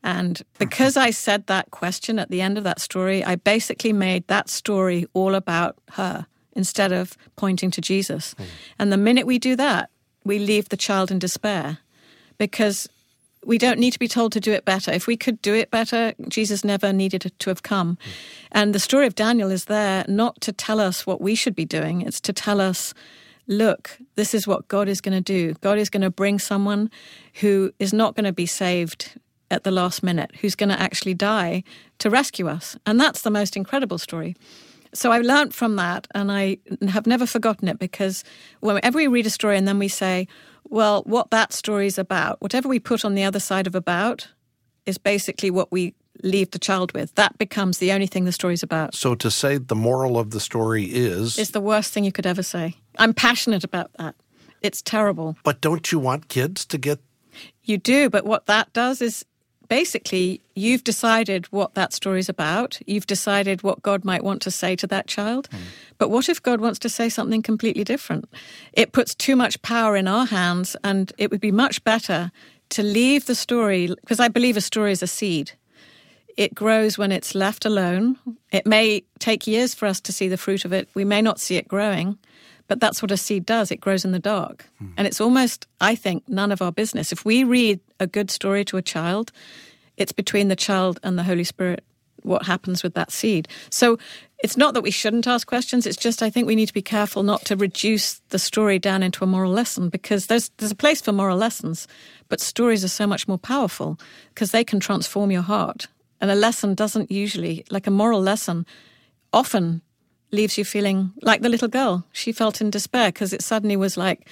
And 0.03 0.41
because 0.57 0.97
I 0.97 1.11
said 1.11 1.47
that 1.47 1.71
question 1.71 2.17
at 2.17 2.29
the 2.29 2.41
end 2.41 2.57
of 2.57 2.63
that 2.63 2.81
story, 2.81 3.23
I 3.23 3.35
basically 3.35 3.93
made 3.93 4.27
that 4.27 4.49
story 4.49 5.05
all 5.13 5.35
about 5.35 5.77
her 5.91 6.25
instead 6.53 6.91
of 6.91 7.17
pointing 7.35 7.71
to 7.71 7.81
Jesus. 7.81 8.33
Mm. 8.33 8.45
And 8.79 8.91
the 8.91 8.97
minute 8.97 9.27
we 9.27 9.39
do 9.39 9.55
that, 9.55 9.89
we 10.23 10.39
leave 10.39 10.69
the 10.69 10.77
child 10.77 11.11
in 11.11 11.19
despair 11.19 11.79
because 12.37 12.89
we 13.45 13.57
don't 13.57 13.79
need 13.79 13.91
to 13.91 13.99
be 13.99 14.07
told 14.07 14.31
to 14.33 14.39
do 14.39 14.51
it 14.51 14.65
better. 14.65 14.91
If 14.91 15.07
we 15.07 15.17
could 15.17 15.41
do 15.41 15.53
it 15.55 15.71
better, 15.71 16.13
Jesus 16.27 16.63
never 16.63 16.91
needed 16.91 17.31
to 17.37 17.49
have 17.49 17.63
come. 17.63 17.95
Mm. 17.95 18.09
And 18.51 18.75
the 18.75 18.79
story 18.79 19.07
of 19.07 19.15
Daniel 19.15 19.51
is 19.51 19.65
there 19.65 20.03
not 20.07 20.41
to 20.41 20.51
tell 20.51 20.79
us 20.79 21.05
what 21.05 21.21
we 21.21 21.35
should 21.35 21.55
be 21.55 21.65
doing, 21.65 22.01
it's 22.01 22.21
to 22.21 22.33
tell 22.33 22.59
us 22.59 22.93
look, 23.47 23.97
this 24.15 24.33
is 24.33 24.47
what 24.47 24.67
God 24.67 24.87
is 24.87 25.01
going 25.01 25.17
to 25.17 25.21
do. 25.21 25.53
God 25.61 25.77
is 25.77 25.89
going 25.89 26.01
to 26.01 26.09
bring 26.09 26.39
someone 26.39 26.89
who 27.41 27.73
is 27.79 27.91
not 27.91 28.15
going 28.15 28.23
to 28.23 28.31
be 28.31 28.45
saved 28.45 29.19
at 29.51 29.63
the 29.63 29.71
last 29.71 30.01
minute 30.01 30.31
who's 30.41 30.55
going 30.55 30.69
to 30.69 30.79
actually 30.79 31.13
die 31.13 31.63
to 31.99 32.09
rescue 32.09 32.47
us. 32.47 32.77
And 32.85 32.99
that's 32.99 33.21
the 33.21 33.29
most 33.29 33.55
incredible 33.55 33.97
story. 33.97 34.35
So 34.93 35.11
I 35.11 35.19
learned 35.19 35.53
from 35.53 35.75
that 35.77 36.07
and 36.13 36.31
I 36.31 36.57
have 36.89 37.07
never 37.07 37.25
forgotten 37.25 37.67
it 37.67 37.79
because 37.79 38.23
whenever 38.59 38.97
we 38.97 39.07
read 39.07 39.25
a 39.25 39.29
story 39.29 39.57
and 39.57 39.67
then 39.67 39.79
we 39.79 39.87
say, 39.87 40.27
well, 40.69 41.03
what 41.05 41.31
that 41.31 41.53
story 41.53 41.87
is 41.87 41.97
about, 41.97 42.41
whatever 42.41 42.67
we 42.67 42.79
put 42.79 43.05
on 43.05 43.15
the 43.15 43.23
other 43.23 43.39
side 43.39 43.67
of 43.67 43.75
about 43.75 44.27
is 44.85 44.97
basically 44.97 45.51
what 45.51 45.71
we 45.71 45.93
leave 46.23 46.51
the 46.51 46.59
child 46.59 46.91
with. 46.93 47.15
That 47.15 47.37
becomes 47.37 47.77
the 47.77 47.91
only 47.91 48.07
thing 48.07 48.25
the 48.25 48.31
story's 48.31 48.63
about. 48.63 48.95
So 48.95 49.15
to 49.15 49.31
say 49.31 49.57
the 49.57 49.75
moral 49.75 50.17
of 50.17 50.31
the 50.31 50.39
story 50.39 50.85
is. 50.85 51.37
Is 51.37 51.51
the 51.51 51.61
worst 51.61 51.93
thing 51.93 52.03
you 52.03 52.11
could 52.11 52.25
ever 52.25 52.43
say. 52.43 52.75
I'm 52.97 53.13
passionate 53.13 53.63
about 53.63 53.91
that. 53.97 54.15
it's 54.61 54.81
terrible. 54.81 55.37
But 55.43 55.61
don't 55.61 55.91
you 55.91 55.99
want 55.99 56.27
kids 56.27 56.65
to 56.65 56.77
get 56.77 56.99
You 57.63 57.77
do, 57.77 58.09
but 58.09 58.25
what 58.25 58.45
that 58.47 58.73
does 58.73 59.01
is 59.01 59.25
basically 59.71 60.41
you've 60.53 60.83
decided 60.83 61.45
what 61.45 61.75
that 61.75 61.93
story's 61.93 62.27
about. 62.27 62.77
You've 62.87 63.07
decided 63.07 63.63
what 63.63 63.81
God 63.81 64.03
might 64.03 64.21
want 64.21 64.41
to 64.41 64.51
say 64.51 64.75
to 64.75 64.85
that 64.87 65.07
child. 65.07 65.47
Hmm. 65.49 65.57
But 65.97 66.09
what 66.09 66.27
if 66.27 66.43
God 66.43 66.59
wants 66.59 66.77
to 66.79 66.89
say 66.89 67.07
something 67.07 67.41
completely 67.41 67.85
different? 67.85 68.25
It 68.73 68.91
puts 68.91 69.15
too 69.15 69.37
much 69.37 69.61
power 69.61 69.95
in 69.95 70.09
our 70.09 70.25
hands, 70.25 70.75
and 70.83 71.13
it 71.17 71.31
would 71.31 71.39
be 71.39 71.53
much 71.53 71.81
better 71.85 72.33
to 72.71 72.83
leave 72.83 73.27
the 73.27 73.35
story 73.35 73.87
because 74.01 74.19
I 74.19 74.27
believe 74.27 74.57
a 74.57 74.61
story 74.61 74.91
is 74.91 75.01
a 75.01 75.07
seed. 75.07 75.53
It 76.35 76.53
grows 76.53 76.97
when 76.97 77.13
it's 77.13 77.33
left 77.33 77.65
alone. 77.65 78.17
It 78.51 78.65
may 78.65 79.03
take 79.19 79.47
years 79.47 79.73
for 79.73 79.85
us 79.85 80.01
to 80.01 80.11
see 80.11 80.27
the 80.27 80.37
fruit 80.37 80.65
of 80.65 80.73
it. 80.73 80.89
We 80.95 81.05
may 81.05 81.21
not 81.21 81.39
see 81.39 81.55
it 81.55 81.69
growing, 81.69 82.17
but 82.67 82.81
that's 82.81 83.01
what 83.01 83.11
a 83.11 83.17
seed 83.17 83.45
does. 83.45 83.71
It 83.71 83.79
grows 83.79 84.03
in 84.03 84.11
the 84.11 84.19
dark. 84.19 84.65
Hmm. 84.79 84.87
And 84.97 85.07
it's 85.07 85.21
almost, 85.21 85.65
I 85.79 85.95
think, 85.95 86.27
none 86.27 86.51
of 86.51 86.61
our 86.61 86.73
business. 86.73 87.13
If 87.13 87.23
we 87.23 87.45
read 87.45 87.79
a 88.01 88.07
good 88.07 88.29
story 88.29 88.65
to 88.65 88.77
a 88.77 88.81
child, 88.81 89.31
it's 89.95 90.11
between 90.11 90.47
the 90.47 90.55
child 90.55 90.99
and 91.03 91.17
the 91.17 91.23
Holy 91.23 91.43
Spirit 91.43 91.83
what 92.23 92.45
happens 92.45 92.83
with 92.83 92.93
that 92.93 93.11
seed. 93.11 93.47
So 93.69 93.97
it's 94.43 94.57
not 94.57 94.73
that 94.73 94.81
we 94.81 94.91
shouldn't 94.91 95.27
ask 95.27 95.47
questions. 95.47 95.85
It's 95.85 95.97
just 95.97 96.21
I 96.21 96.29
think 96.29 96.47
we 96.47 96.55
need 96.55 96.67
to 96.67 96.73
be 96.73 96.81
careful 96.81 97.23
not 97.23 97.45
to 97.45 97.55
reduce 97.55 98.19
the 98.29 98.39
story 98.39 98.79
down 98.79 99.03
into 99.03 99.23
a 99.23 99.27
moral 99.27 99.51
lesson 99.51 99.89
because 99.89 100.27
there's 100.27 100.49
there's 100.57 100.71
a 100.71 100.75
place 100.75 101.01
for 101.01 101.11
moral 101.11 101.37
lessons, 101.37 101.87
but 102.29 102.39
stories 102.39 102.83
are 102.83 102.89
so 102.89 103.07
much 103.07 103.27
more 103.27 103.37
powerful 103.37 103.99
because 104.33 104.51
they 104.51 104.63
can 104.63 104.79
transform 104.79 105.31
your 105.31 105.41
heart. 105.41 105.87
And 106.19 106.29
a 106.29 106.35
lesson 106.35 106.75
doesn't 106.75 107.11
usually, 107.11 107.65
like 107.71 107.87
a 107.87 107.91
moral 107.91 108.21
lesson, 108.21 108.65
often 109.33 109.81
leaves 110.31 110.57
you 110.57 110.63
feeling 110.63 111.11
like 111.21 111.41
the 111.41 111.49
little 111.49 111.67
girl. 111.67 112.05
She 112.11 112.31
felt 112.31 112.61
in 112.61 112.69
despair 112.69 113.07
because 113.07 113.33
it 113.33 113.41
suddenly 113.41 113.75
was 113.75 113.97
like, 113.97 114.27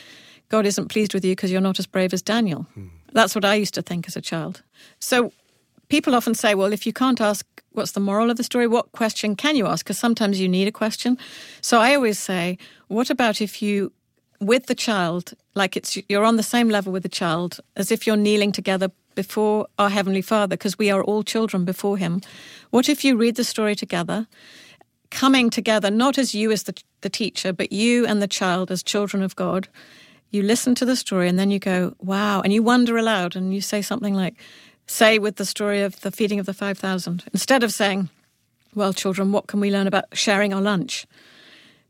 God 0.49 0.65
isn't 0.65 0.89
pleased 0.89 1.13
with 1.13 1.25
you 1.25 1.31
because 1.31 1.51
you're 1.51 1.61
not 1.61 1.79
as 1.79 1.88
brave 1.88 2.13
as 2.13 2.21
Daniel. 2.21 2.67
Hmm. 2.73 2.88
That's 3.13 3.35
what 3.35 3.45
I 3.45 3.55
used 3.55 3.73
to 3.75 3.81
think 3.81 4.07
as 4.07 4.15
a 4.15 4.21
child. 4.21 4.61
So 4.99 5.31
people 5.89 6.15
often 6.15 6.35
say, 6.35 6.55
well, 6.55 6.73
if 6.73 6.85
you 6.85 6.93
can't 6.93 7.21
ask 7.21 7.45
what's 7.71 7.91
the 7.91 7.99
moral 7.99 8.29
of 8.29 8.37
the 8.37 8.43
story, 8.43 8.67
what 8.67 8.91
question 8.91 9.35
can 9.35 9.55
you 9.55 9.67
ask? 9.67 9.85
Because 9.85 9.99
sometimes 9.99 10.39
you 10.39 10.49
need 10.49 10.67
a 10.67 10.71
question. 10.71 11.17
So 11.61 11.79
I 11.79 11.95
always 11.95 12.19
say, 12.19 12.57
what 12.87 13.09
about 13.09 13.41
if 13.41 13.61
you, 13.61 13.91
with 14.39 14.65
the 14.65 14.75
child, 14.75 15.33
like 15.55 15.77
it's 15.77 15.97
you're 16.09 16.25
on 16.25 16.37
the 16.37 16.43
same 16.43 16.69
level 16.69 16.91
with 16.91 17.03
the 17.03 17.09
child 17.09 17.59
as 17.75 17.91
if 17.91 18.07
you're 18.07 18.17
kneeling 18.17 18.51
together 18.51 18.89
before 19.15 19.67
our 19.77 19.89
Heavenly 19.89 20.21
Father, 20.21 20.55
because 20.55 20.77
we 20.77 20.89
are 20.89 21.03
all 21.03 21.23
children 21.23 21.65
before 21.65 21.97
Him. 21.97 22.21
What 22.69 22.89
if 22.89 23.03
you 23.03 23.17
read 23.17 23.35
the 23.35 23.43
story 23.43 23.75
together? 23.75 24.27
coming 25.09 25.49
together, 25.49 25.89
not 25.89 26.17
as 26.17 26.35
you 26.35 26.51
as 26.51 26.63
the, 26.63 26.81
the 27.01 27.09
teacher, 27.09 27.53
but 27.53 27.71
you 27.71 28.05
and 28.05 28.21
the 28.21 28.27
child 28.27 28.71
as 28.71 28.83
children 28.83 29.23
of 29.23 29.35
God. 29.35 29.67
You 30.31 30.43
listen 30.43 30.75
to 30.75 30.86
the 30.86 30.95
story 30.95 31.27
and 31.27 31.39
then 31.39 31.51
you 31.51 31.59
go, 31.59 31.95
wow, 32.00 32.41
and 32.41 32.53
you 32.53 32.62
wonder 32.62 32.98
aloud 32.98 33.36
and 33.36 33.53
you 33.53 33.62
say 33.62 33.81
something 33.81 34.13
like, 34.13 34.36
say 34.86 35.19
with 35.19 35.38
the 35.38 35.45
story 35.45 35.81
of 35.81 36.01
the 36.01 36.12
feeding 36.12 36.39
of 36.39 36.45
the 36.45 36.53
5,000, 36.53 37.24
instead 37.33 37.63
of 37.63 37.74
saying, 37.74 38.09
well, 38.75 38.93
children, 38.93 39.31
what 39.31 39.48
can 39.48 39.59
we 39.59 39.71
learn 39.71 39.88
about 39.88 40.05
sharing 40.13 40.53
our 40.53 40.62
lunch? 40.62 41.07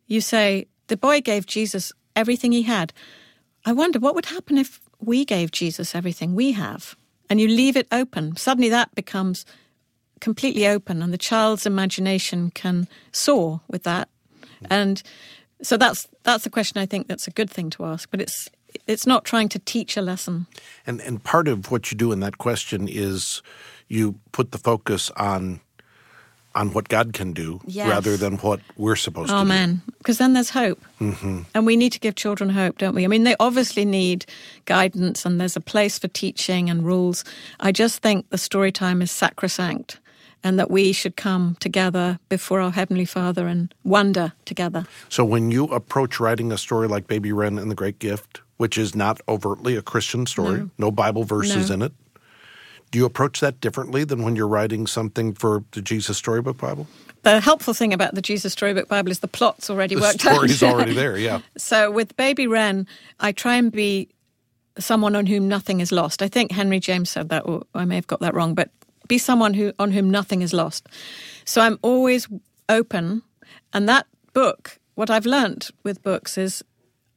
You 0.07 0.21
say, 0.21 0.67
the 0.87 0.97
boy 0.97 1.21
gave 1.21 1.45
Jesus 1.45 1.91
everything 2.15 2.51
he 2.51 2.63
had. 2.63 2.93
I 3.65 3.73
wonder 3.73 3.99
what 3.99 4.15
would 4.15 4.27
happen 4.27 4.57
if 4.57 4.79
we 4.99 5.25
gave 5.25 5.51
Jesus 5.51 5.93
everything 5.93 6.35
we 6.35 6.53
have? 6.53 6.95
And 7.29 7.39
you 7.39 7.47
leave 7.47 7.77
it 7.77 7.87
open. 7.91 8.35
Suddenly 8.35 8.69
that 8.69 8.95
becomes 8.95 9.45
completely 10.19 10.67
open 10.67 11.01
and 11.01 11.13
the 11.13 11.17
child's 11.17 11.65
imagination 11.65 12.51
can 12.51 12.87
soar 13.11 13.61
with 13.69 13.83
that 13.83 14.09
and 14.69 15.01
so 15.61 15.77
that's 15.77 16.07
that's 16.23 16.45
a 16.45 16.49
question 16.49 16.81
i 16.81 16.85
think 16.85 17.07
that's 17.07 17.27
a 17.27 17.31
good 17.31 17.49
thing 17.49 17.69
to 17.69 17.85
ask 17.85 18.09
but 18.11 18.21
it's 18.21 18.49
it's 18.87 19.05
not 19.07 19.25
trying 19.25 19.49
to 19.49 19.59
teach 19.59 19.97
a 19.97 20.01
lesson 20.01 20.45
and 20.87 21.01
and 21.01 21.23
part 21.23 21.47
of 21.47 21.71
what 21.71 21.91
you 21.91 21.97
do 21.97 22.11
in 22.11 22.19
that 22.19 22.37
question 22.37 22.87
is 22.87 23.41
you 23.87 24.15
put 24.31 24.51
the 24.51 24.57
focus 24.57 25.11
on 25.17 25.59
on 26.55 26.73
what 26.73 26.89
God 26.89 27.13
can 27.13 27.31
do 27.31 27.61
Yes. 27.67 27.87
rather 27.87 28.17
than 28.17 28.37
what 28.37 28.59
we're 28.75 28.95
supposed 28.95 29.29
to 29.29 29.35
oh 29.37 29.41
do. 29.43 29.47
man 29.49 29.81
because 29.99 30.17
then 30.17 30.33
there's 30.33 30.49
hope 30.49 30.79
Mm-hmm. 30.99 31.41
and 31.53 31.65
we 31.65 31.75
need 31.77 31.91
to 31.93 31.99
give 31.99 32.15
children 32.15 32.49
hope 32.49 32.77
don't 32.79 32.95
we 32.95 33.03
i 33.05 33.07
mean 33.07 33.23
they 33.23 33.35
obviously 33.39 33.85
need 33.85 34.25
guidance 34.65 35.25
and 35.25 35.39
there's 35.39 35.55
a 35.55 35.61
place 35.61 35.99
for 35.99 36.07
teaching 36.09 36.69
and 36.69 36.85
rules 36.85 37.23
i 37.59 37.71
just 37.71 38.01
think 38.01 38.27
the 38.29 38.37
story 38.37 38.71
time 38.71 39.01
is 39.01 39.11
sacrosanct 39.11 39.99
and 40.43 40.57
that 40.59 40.71
we 40.71 40.91
should 40.93 41.15
come 41.15 41.55
together 41.59 42.19
before 42.29 42.61
our 42.61 42.71
heavenly 42.71 43.05
father 43.05 43.47
and 43.47 43.73
wonder 43.83 44.33
together 44.45 44.85
So 45.09 45.25
when 45.25 45.51
you 45.51 45.65
approach 45.65 46.19
writing 46.19 46.51
a 46.51 46.57
story 46.57 46.87
like 46.87 47.07
Baby 47.07 47.31
Wren 47.33 47.57
and 47.59 47.69
the 47.69 47.75
Great 47.75 47.99
Gift, 47.99 48.41
which 48.57 48.77
is 48.77 48.95
not 48.95 49.19
overtly 49.27 49.75
a 49.75 49.81
Christian 49.81 50.25
story, 50.25 50.69
no, 50.77 50.91
Bible 50.91 51.23
verses 51.23 51.69
No. 51.69 51.73
in 51.75 51.81
it, 51.81 51.93
do 52.91 52.97
you 52.99 53.05
approach 53.05 53.39
that 53.41 53.61
differently 53.61 54.03
than 54.03 54.23
when 54.23 54.35
you're 54.35 54.47
writing 54.47 54.87
something 54.87 55.33
for 55.33 55.63
the 55.71 55.81
Jesus 55.81 56.17
Storybook 56.17 56.57
Bible? 56.57 56.87
The 57.23 57.39
helpful 57.41 57.73
thing 57.73 57.93
about 57.93 58.15
the 58.15 58.21
Jesus 58.21 58.53
Storybook 58.53 58.87
Bible 58.87 59.11
is 59.11 59.19
the 59.19 59.27
plot's 59.27 59.69
already 59.69 59.95
The 59.95 60.01
worked 60.01 60.21
story's 60.21 60.63
out. 60.63 60.73
already 60.73 60.93
there, 60.93 61.17
yeah. 61.17 61.41
So 61.57 61.91
with 61.91 62.15
Baby 62.17 62.47
Wren, 62.47 62.87
I 63.19 63.31
try 63.33 63.55
and 63.57 63.71
be 63.71 64.09
someone 64.79 65.15
on 65.15 65.25
whom 65.25 65.47
nothing 65.49 65.81
is 65.81 65.91
lost. 65.91 66.21
I 66.21 66.29
think 66.29 66.51
Henry 66.51 66.79
James 66.79 67.09
said 67.09 67.29
that, 67.29 67.45
or 67.45 67.63
I 67.75 67.83
may 67.85 67.95
have 67.95 68.07
got 68.07 68.21
that 68.21 68.33
wrong, 68.33 68.55
but 68.55 68.69
be 69.09 69.17
someone 69.17 69.53
who 69.53 69.73
on 69.77 69.91
whom 69.91 70.09
nothing 70.09 70.41
is 70.41 70.53
lost. 70.53 70.87
So 71.43 71.59
I'm 71.59 71.77
always 71.81 72.29
open, 72.69 73.23
and 73.73 73.89
that 73.89 74.07
book, 74.33 74.79
what 74.95 75.09
I've 75.09 75.25
learnt 75.25 75.71
with 75.83 76.01
books 76.01 76.37
is 76.37 76.63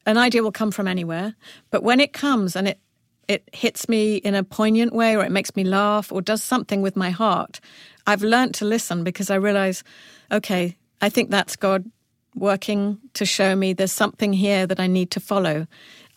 an 0.05 0.19
idea 0.19 0.43
will 0.43 0.51
come 0.51 0.73
from 0.73 0.89
anywhere, 0.89 1.37
but 1.71 1.85
when 1.85 2.01
it 2.01 2.13
comes 2.13 2.57
and 2.57 2.67
it 2.67 2.81
it 3.29 3.49
hits 3.53 3.89
me 3.89 4.17
in 4.17 4.35
a 4.35 4.43
poignant 4.43 4.93
way 4.93 5.17
or 5.17 5.25
it 5.25 5.31
makes 5.31 5.55
me 5.55 5.63
laugh 5.63 6.11
or 6.11 6.21
does 6.21 6.43
something 6.43 6.83
with 6.83 6.97
my 6.97 7.11
heart, 7.11 7.61
I've 8.05 8.23
learnt 8.23 8.55
to 8.57 8.65
listen 8.65 9.05
because 9.05 9.31
I 9.31 9.37
realize, 9.37 9.85
okay, 10.33 10.77
I 11.01 11.09
think 11.09 11.31
that's 11.31 11.55
God 11.55 11.91
working 12.35 12.99
to 13.15 13.25
show 13.25 13.55
me 13.55 13.73
there's 13.73 13.93
something 13.93 14.33
here 14.33 14.67
that 14.67 14.81
I 14.81 14.87
need 14.87 15.11
to 15.13 15.21
follow. 15.21 15.67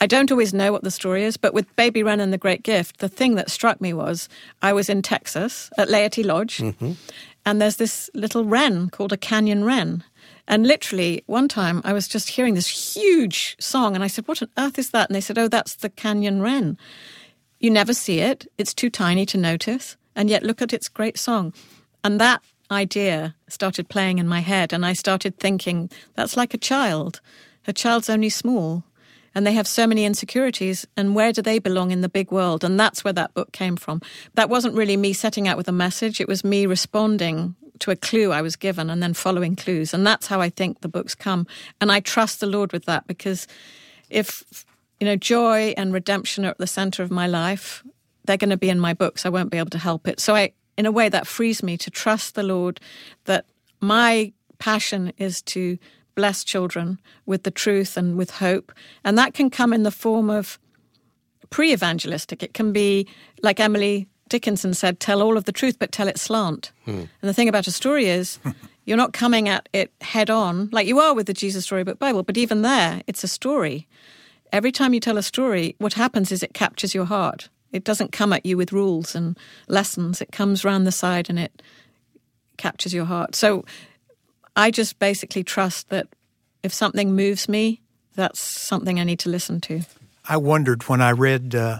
I 0.01 0.07
don't 0.07 0.31
always 0.31 0.53
know 0.53 0.71
what 0.71 0.83
the 0.83 0.91
story 0.91 1.23
is, 1.23 1.37
but 1.37 1.53
with 1.53 1.73
Baby 1.75 2.03
Wren 2.03 2.19
and 2.19 2.33
the 2.33 2.37
Great 2.37 2.63
Gift, 2.63 2.99
the 2.99 3.09
thing 3.09 3.35
that 3.35 3.49
struck 3.49 3.79
me 3.79 3.93
was 3.93 4.27
I 4.61 4.73
was 4.73 4.89
in 4.89 5.01
Texas 5.01 5.69
at 5.77 5.89
Laity 5.89 6.21
Lodge, 6.21 6.57
mm-hmm. 6.57 6.93
and 7.45 7.61
there's 7.61 7.77
this 7.77 8.09
little 8.13 8.43
wren 8.43 8.89
called 8.89 9.13
a 9.13 9.17
canyon 9.17 9.63
wren. 9.63 10.03
And 10.47 10.67
literally, 10.67 11.23
one 11.25 11.47
time 11.47 11.81
I 11.83 11.93
was 11.93 12.07
just 12.07 12.29
hearing 12.29 12.53
this 12.53 12.95
huge 12.95 13.55
song, 13.59 13.95
and 13.95 14.03
I 14.03 14.07
said, 14.07 14.27
What 14.27 14.41
on 14.41 14.49
earth 14.57 14.77
is 14.77 14.91
that? 14.91 15.09
And 15.09 15.15
they 15.15 15.21
said, 15.21 15.37
Oh, 15.37 15.47
that's 15.47 15.75
the 15.75 15.89
canyon 15.89 16.41
wren. 16.41 16.77
You 17.59 17.71
never 17.71 17.93
see 17.93 18.19
it, 18.19 18.45
it's 18.57 18.73
too 18.73 18.89
tiny 18.89 19.25
to 19.27 19.37
notice, 19.37 19.95
and 20.15 20.29
yet 20.29 20.43
look 20.43 20.61
at 20.61 20.73
its 20.73 20.89
great 20.89 21.17
song. 21.17 21.53
And 22.03 22.19
that 22.19 22.43
idea 22.69 23.35
started 23.47 23.89
playing 23.89 24.19
in 24.19 24.27
my 24.27 24.41
head, 24.41 24.73
and 24.73 24.85
I 24.85 24.93
started 24.93 25.37
thinking, 25.37 25.89
That's 26.15 26.35
like 26.35 26.53
a 26.53 26.59
child. 26.59 27.21
A 27.65 27.73
child's 27.73 28.09
only 28.11 28.29
small, 28.29 28.83
and 29.35 29.45
they 29.45 29.53
have 29.53 29.67
so 29.67 29.85
many 29.85 30.05
insecurities, 30.05 30.87
and 30.95 31.13
where 31.13 31.33
do 31.33 31.41
they 31.41 31.59
belong 31.59 31.91
in 31.91 32.01
the 32.01 32.09
big 32.09 32.31
world? 32.31 32.63
And 32.63 32.79
that's 32.79 33.03
where 33.03 33.13
that 33.13 33.33
book 33.33 33.51
came 33.51 33.75
from. 33.75 34.01
That 34.35 34.49
wasn't 34.49 34.75
really 34.75 34.97
me 34.97 35.11
setting 35.13 35.47
out 35.47 35.57
with 35.57 35.67
a 35.67 35.73
message, 35.73 36.21
it 36.21 36.27
was 36.27 36.43
me 36.43 36.65
responding 36.65 37.55
to 37.79 37.91
a 37.91 37.95
clue 37.95 38.31
I 38.31 38.41
was 38.41 38.55
given 38.55 38.89
and 38.89 39.03
then 39.03 39.13
following 39.13 39.55
clues. 39.55 39.93
And 39.93 40.07
that's 40.07 40.27
how 40.27 40.39
I 40.39 40.49
think 40.49 40.79
the 40.79 40.87
books 40.87 41.13
come. 41.13 41.45
And 41.81 41.91
I 41.91 41.99
trust 41.99 42.39
the 42.39 42.47
Lord 42.47 42.71
with 42.71 42.85
that 42.85 43.05
because 43.05 43.47
if, 44.09 44.65
you 44.99 45.05
know, 45.05 45.17
joy 45.17 45.73
and 45.75 45.93
redemption 45.93 46.45
are 46.45 46.51
at 46.51 46.57
the 46.57 46.67
center 46.67 47.03
of 47.03 47.11
my 47.11 47.27
life, 47.27 47.83
they're 48.23 48.37
going 48.37 48.49
to 48.49 48.57
be 48.57 48.69
in 48.69 48.79
my 48.79 48.93
books. 48.93 49.25
I 49.25 49.29
won't 49.29 49.51
be 49.51 49.57
able 49.57 49.71
to 49.71 49.77
help 49.77 50.07
it. 50.07 50.19
So 50.19 50.35
I, 50.35 50.53
in 50.77 50.85
a 50.85 50.91
way, 50.91 51.09
that 51.09 51.27
frees 51.27 51.61
me 51.61 51.77
to 51.77 51.91
trust 51.91 52.35
the 52.35 52.43
Lord 52.43 52.79
that 53.25 53.45
my 53.81 54.31
passion 54.57 55.11
is 55.17 55.41
to 55.41 55.77
bless 56.15 56.43
children 56.43 56.99
with 57.25 57.43
the 57.43 57.51
truth 57.51 57.97
and 57.97 58.17
with 58.17 58.31
hope. 58.31 58.71
And 59.03 59.17
that 59.17 59.33
can 59.33 59.49
come 59.49 59.73
in 59.73 59.83
the 59.83 59.91
form 59.91 60.29
of 60.29 60.57
pre 61.49 61.73
evangelistic. 61.73 62.41
It 62.41 62.53
can 62.53 62.73
be, 62.73 63.07
like 63.43 63.59
Emily 63.59 64.07
Dickinson 64.29 64.73
said, 64.73 64.99
tell 64.99 65.21
all 65.21 65.37
of 65.37 65.45
the 65.45 65.51
truth, 65.51 65.77
but 65.77 65.91
tell 65.91 66.07
it 66.07 66.17
slant. 66.17 66.71
Hmm. 66.85 66.91
And 66.91 67.29
the 67.29 67.33
thing 67.33 67.49
about 67.49 67.67
a 67.67 67.71
story 67.71 68.07
is, 68.07 68.39
you're 68.85 68.97
not 68.97 69.13
coming 69.13 69.49
at 69.49 69.69
it 69.73 69.91
head 70.01 70.29
on, 70.29 70.69
like 70.71 70.87
you 70.87 70.99
are 70.99 71.13
with 71.13 71.27
the 71.27 71.33
Jesus 71.33 71.65
Storybook 71.65 71.99
Bible, 71.99 72.23
but 72.23 72.37
even 72.37 72.61
there, 72.61 73.01
it's 73.07 73.23
a 73.23 73.27
story. 73.27 73.87
Every 74.51 74.71
time 74.71 74.93
you 74.93 74.99
tell 74.99 75.17
a 75.17 75.23
story, 75.23 75.75
what 75.79 75.93
happens 75.93 76.31
is 76.31 76.41
it 76.41 76.53
captures 76.53 76.95
your 76.95 77.05
heart. 77.05 77.49
It 77.71 77.83
doesn't 77.83 78.11
come 78.11 78.31
at 78.31 78.45
you 78.45 78.57
with 78.57 78.71
rules 78.71 79.15
and 79.15 79.37
lessons, 79.67 80.21
it 80.21 80.31
comes 80.31 80.63
round 80.63 80.87
the 80.87 80.91
side 80.91 81.29
and 81.29 81.37
it 81.37 81.61
captures 82.57 82.93
your 82.93 83.05
heart. 83.05 83.35
So 83.35 83.65
I 84.55 84.71
just 84.71 84.99
basically 84.99 85.43
trust 85.43 85.89
that 85.89 86.07
if 86.63 86.73
something 86.73 87.15
moves 87.15 87.47
me, 87.49 87.81
that's 88.15 88.39
something 88.39 88.99
I 88.99 89.03
need 89.03 89.19
to 89.19 89.29
listen 89.29 89.59
to. 89.61 89.81
I 90.27 90.37
wondered 90.37 90.83
when 90.83 91.01
I 91.01 91.11
read 91.11 91.53
uh, 91.55 91.79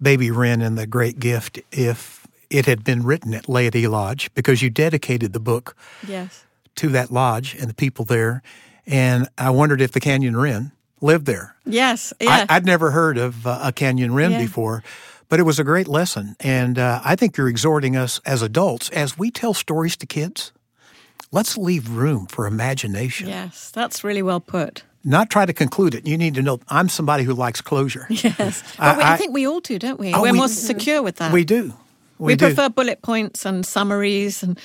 Baby 0.00 0.30
Wren 0.30 0.60
and 0.62 0.76
the 0.78 0.86
Great 0.86 1.18
Gift 1.18 1.58
if 1.72 2.26
it 2.50 2.66
had 2.66 2.84
been 2.84 3.02
written 3.02 3.34
at 3.34 3.48
Laity 3.48 3.86
Lodge 3.86 4.32
because 4.34 4.62
you 4.62 4.70
dedicated 4.70 5.32
the 5.32 5.40
book 5.40 5.76
Yes. 6.06 6.44
to 6.76 6.88
that 6.90 7.10
lodge 7.10 7.54
and 7.54 7.68
the 7.68 7.74
people 7.74 8.04
there. 8.04 8.42
And 8.86 9.28
I 9.38 9.50
wondered 9.50 9.80
if 9.80 9.92
the 9.92 10.00
Canyon 10.00 10.36
Wren 10.36 10.72
lived 11.00 11.26
there. 11.26 11.56
Yes, 11.64 12.12
yeah. 12.20 12.46
I, 12.48 12.56
would 12.56 12.66
never 12.66 12.90
heard 12.90 13.18
of 13.18 13.46
uh, 13.46 13.60
a 13.62 13.72
canyon 13.72 14.12
wren 14.12 14.32
Yeah. 14.32 14.38
before, 14.38 14.82
but 15.28 15.40
it 15.40 15.44
was 15.44 15.58
a 15.58 15.64
great 15.64 15.88
lesson. 15.88 16.36
And 16.40 16.78
uh, 16.78 17.00
I 17.04 17.16
think 17.16 17.36
you're 17.36 17.48
exhorting 17.48 17.96
us 17.96 18.20
as 18.26 18.42
adults, 18.42 18.90
as 18.90 19.16
we 19.18 19.30
tell 19.30 19.54
stories 19.54 19.96
to 19.98 20.06
kids, 20.06 20.52
let's 21.32 21.56
leave 21.56 21.90
room 21.90 22.26
for 22.26 22.46
imagination. 22.46 23.28
yes, 23.28 23.70
that's 23.70 24.04
really 24.04 24.22
well 24.22 24.40
put. 24.40 24.84
Not 25.02 25.30
try 25.30 25.46
to 25.46 25.52
conclude 25.52 25.94
it. 25.94 26.06
You 26.06 26.18
need 26.18 26.34
to 26.34 26.42
know 26.42 26.60
I'm 26.68 26.88
somebody 26.88 27.24
who 27.24 27.32
likes 27.32 27.60
closure. 27.60 28.06
Yes. 28.10 28.62
But 28.76 28.84
I- 28.84 28.96
we, 28.96 29.02
I, 29.02 29.16
think 29.16 29.32
we 29.32 29.46
all 29.46 29.60
do, 29.60 29.78
don't 29.78 29.98
we? 29.98 30.12
Oh, 30.12 30.22
We're 30.22 30.32
we- 30.32 30.38
more 30.38 30.48
secure 30.48 31.02
with 31.02 31.16
that. 31.16 31.32
We 31.32 31.44
do. 31.44 31.72
We, 32.18 32.32
We, 32.32 32.36
do. 32.36 32.46
prefer 32.46 32.68
bullet 32.68 33.00
points 33.00 33.46
and 33.46 33.64
summaries 33.64 34.42
and 34.42 34.58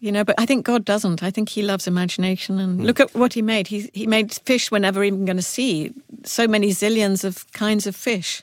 you 0.00 0.12
know, 0.12 0.24
but 0.24 0.34
I 0.38 0.46
think 0.46 0.66
God 0.66 0.84
doesn't. 0.84 1.22
I 1.22 1.30
think 1.30 1.48
he 1.48 1.62
loves 1.62 1.86
imagination 1.86 2.58
and 2.58 2.80
hmm. 2.80 2.86
look 2.86 3.00
at 3.00 3.14
what 3.14 3.32
he 3.32 3.42
made. 3.42 3.66
He 3.66 3.90
he 3.92 4.06
made 4.06 4.32
fish 4.44 4.70
we're 4.70 4.78
never 4.78 5.02
even 5.04 5.24
going 5.24 5.36
to 5.36 5.42
see. 5.42 5.92
So 6.24 6.46
many 6.46 6.70
zillions 6.70 7.24
of 7.24 7.50
kinds 7.52 7.86
of 7.86 7.96
fish. 7.96 8.42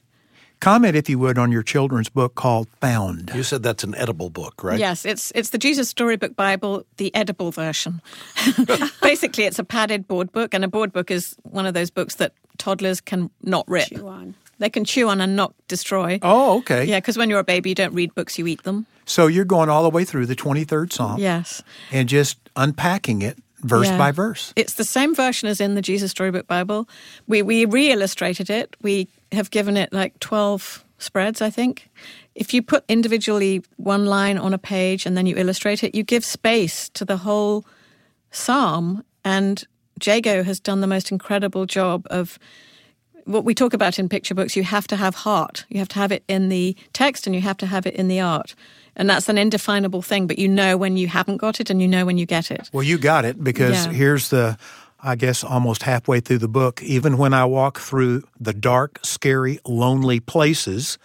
Comment, 0.64 0.96
if 0.96 1.10
you 1.10 1.20
would, 1.20 1.38
on 1.38 1.52
your 1.52 1.62
children's 1.62 2.08
book 2.08 2.36
called 2.36 2.70
Found. 2.80 3.32
You 3.36 3.44
said 3.44 3.64
that's 3.64 3.84
an 3.84 3.94
edible 3.96 4.30
book, 4.30 4.64
right? 4.64 4.80
Yes, 4.80 5.06
it's 5.06 5.30
it's 5.36 5.50
the 5.50 5.58
Jesus 5.58 5.90
Storybook 5.90 6.38
Bible, 6.38 6.86
the 6.96 7.14
edible 7.14 7.52
version. 7.52 8.02
Basically, 9.02 9.44
it's 9.44 9.60
a 9.60 9.66
padded 9.66 10.08
board 10.08 10.32
book, 10.32 10.54
and 10.54 10.64
a 10.64 10.70
board 10.70 10.94
book 10.94 11.12
is 11.12 11.36
one 11.44 11.66
of 11.66 11.74
those 11.74 11.90
books 11.92 12.16
that 12.16 12.32
toddlers 12.58 13.02
can 13.02 13.30
not 13.42 13.68
rip. 13.68 13.90
Chew 13.90 14.08
on. 14.08 14.36
They 14.60 14.70
can 14.70 14.86
chew 14.86 15.10
on 15.10 15.20
and 15.20 15.36
not 15.36 15.54
destroy. 15.68 16.20
Oh, 16.22 16.60
okay. 16.60 16.86
Yeah, 16.86 17.02
because 17.02 17.18
when 17.18 17.30
you're 17.30 17.40
a 17.40 17.44
baby, 17.44 17.72
you 17.72 17.76
don't 17.76 17.94
read 17.94 18.16
books; 18.16 18.40
you 18.40 18.48
eat 18.48 18.64
them. 18.64 18.86
So 19.06 19.28
you're 19.28 19.44
going 19.44 19.68
all 19.68 19.84
the 19.84 19.90
way 19.90 20.06
through 20.06 20.28
the 20.28 20.36
23rd 20.36 20.94
Psalm 20.94 21.20
Yes. 21.20 21.62
and 21.92 22.08
just 22.08 22.38
unpacking 22.56 23.22
it 23.22 23.38
verse 23.64 23.88
Yeah. 23.88 23.98
by 23.98 24.12
verse. 24.12 24.54
It's 24.56 24.76
the 24.76 24.84
same 24.84 25.16
version 25.16 25.50
as 25.50 25.60
in 25.60 25.76
the 25.76 25.82
Jesus 25.82 26.12
Storybook 26.12 26.48
Bible. 26.48 26.88
We 27.28 27.42
we 27.42 27.66
re-illustrated 27.66 28.50
it. 28.50 28.76
We 28.82 29.08
have 29.32 29.50
given 29.52 29.78
it 29.78 29.92
like 29.92 30.20
twelve 30.20 30.84
spreads, 30.98 31.42
I 31.42 31.50
think. 31.50 31.90
If 32.36 32.54
you 32.54 32.62
put 32.62 32.84
individually 32.88 33.62
one 33.78 34.06
line 34.06 34.38
on 34.38 34.54
a 34.54 34.58
page 34.58 35.06
and 35.06 35.16
then 35.18 35.26
you 35.26 35.36
illustrate 35.38 35.84
it, 35.84 35.94
you 35.96 36.04
give 36.04 36.24
space 36.26 36.90
to 36.90 37.06
the 37.06 37.18
whole 37.18 37.66
psalm. 38.32 39.04
And 39.26 39.64
Jago 40.04 40.44
has 40.44 40.60
done 40.60 40.82
the 40.82 40.88
most 40.88 41.12
incredible 41.12 41.66
job 41.66 42.08
of 42.10 42.40
what 43.26 43.46
we 43.46 43.54
talk 43.54 43.74
about 43.74 44.00
in 44.00 44.10
picture 44.10 44.36
books. 44.36 44.56
You 44.56 44.64
have 44.64 44.88
to 44.88 44.96
have 44.96 45.16
heart. 45.16 45.66
You 45.70 45.80
have 45.80 45.88
to 45.90 46.00
have 46.00 46.12
it 46.12 46.24
in 46.28 46.50
the 46.50 46.76
text, 46.94 47.26
and 47.28 47.36
you 47.36 47.42
have 47.42 47.58
to 47.58 47.66
have 47.66 47.86
it 47.86 47.96
in 47.96 48.08
the 48.08 48.20
art. 48.22 48.56
And 48.96 49.10
that's 49.10 49.28
an 49.30 49.38
indefinable 49.38 50.02
thing, 50.02 50.28
but 50.28 50.38
you 50.38 50.48
know 50.48 50.78
when 50.78 50.98
you 50.98 51.08
haven't 51.08 51.38
got 51.38 51.60
it, 51.60 51.70
and 51.70 51.82
you 51.82 51.88
know 51.88 52.06
when 52.06 52.18
you 52.18 52.26
get 52.26 52.52
it. 52.52 52.70
Well, 52.74 52.84
you 52.84 52.98
got 52.98 53.26
it 53.26 53.44
because 53.44 53.86
Yeah. 53.86 53.92
here's 53.92 54.30
the, 54.30 54.58
I 55.02 55.16
guess, 55.16 55.44
almost 55.44 55.84
halfway 55.84 56.20
through 56.20 56.38
the 56.40 56.48
book. 56.48 56.82
Even 56.84 57.18
when 57.18 57.34
I 57.34 57.46
walk 57.46 57.80
through 57.80 58.24
the 58.40 58.54
dark, 58.54 59.00
scary, 59.04 59.60
lonely 59.66 60.20
places, 60.20 60.98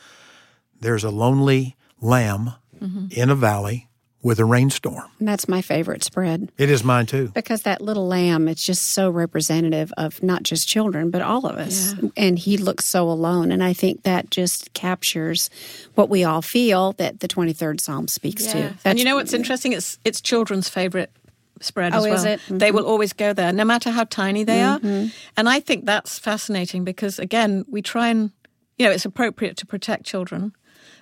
there's 0.81 1.05
a 1.05 1.11
lonely 1.11 1.77
lamb 2.01 2.53
Mm-hmm. 2.81 3.07
in 3.11 3.29
a 3.29 3.35
valley 3.35 3.88
with 4.23 4.41
a 4.41 4.45
rainstorm. 4.45 5.05
And 5.21 5.29
that's 5.29 5.49
my 5.49 5.63
favorite 5.63 6.03
spread 6.03 6.51
It 6.59 6.71
is 6.71 6.83
mine 6.83 7.07
too. 7.07 7.29
because 7.35 7.63
that 7.63 7.81
little 7.81 8.07
lamb 8.07 8.49
it's 8.49 8.63
just 8.65 8.89
so 8.89 9.11
representative 9.11 9.93
of 9.97 10.21
not 10.23 10.43
just 10.43 10.67
children, 10.69 11.11
but 11.11 11.23
all 11.23 11.47
of 11.47 11.57
us. 11.57 11.95
And 12.17 12.39
he 12.39 12.57
looks 12.57 12.85
so 12.85 13.09
alone. 13.09 13.53
And 13.53 13.63
I 13.63 13.73
think 13.73 14.03
that 14.03 14.31
just 14.31 14.73
captures 14.73 15.51
what 15.95 16.09
we 16.09 16.25
all 16.25 16.43
feel 16.43 16.93
that 16.95 17.21
the 17.21 17.29
23rd 17.29 17.81
Psalm 17.81 18.09
speaks 18.09 18.45
to. 18.47 18.75
and 18.85 18.99
you 18.99 19.05
know 19.05 19.15
what's 19.17 19.33
interesting? 19.33 19.73
It's 19.73 19.99
it's 20.05 20.21
children's 20.21 20.69
favorite 20.69 21.13
spread 21.61 21.93
Oh, 21.95 21.99
as 21.99 22.05
well. 22.05 22.15
is 22.15 22.25
it? 22.25 22.41
They 22.49 22.69
mm-hmm. 22.69 22.77
will 22.77 22.87
always 22.87 23.13
go 23.13 23.33
there, 23.33 23.53
no 23.53 23.65
matter 23.65 23.91
how 23.91 24.05
tiny 24.05 24.45
they 24.45 24.63
are. 24.63 24.79
Mm-hmm. 24.79 25.09
And 25.37 25.49
I 25.49 25.61
think 25.61 25.87
that's 25.87 26.19
fascinating 26.19 26.85
because 26.85 27.19
again, 27.19 27.65
we 27.69 27.83
try 27.83 28.09
and 28.09 28.31
you 28.79 28.87
know 28.87 28.93
it's 28.93 29.05
appropriate 29.05 29.57
to 29.59 29.67
protect 29.67 30.05
children, 30.05 30.53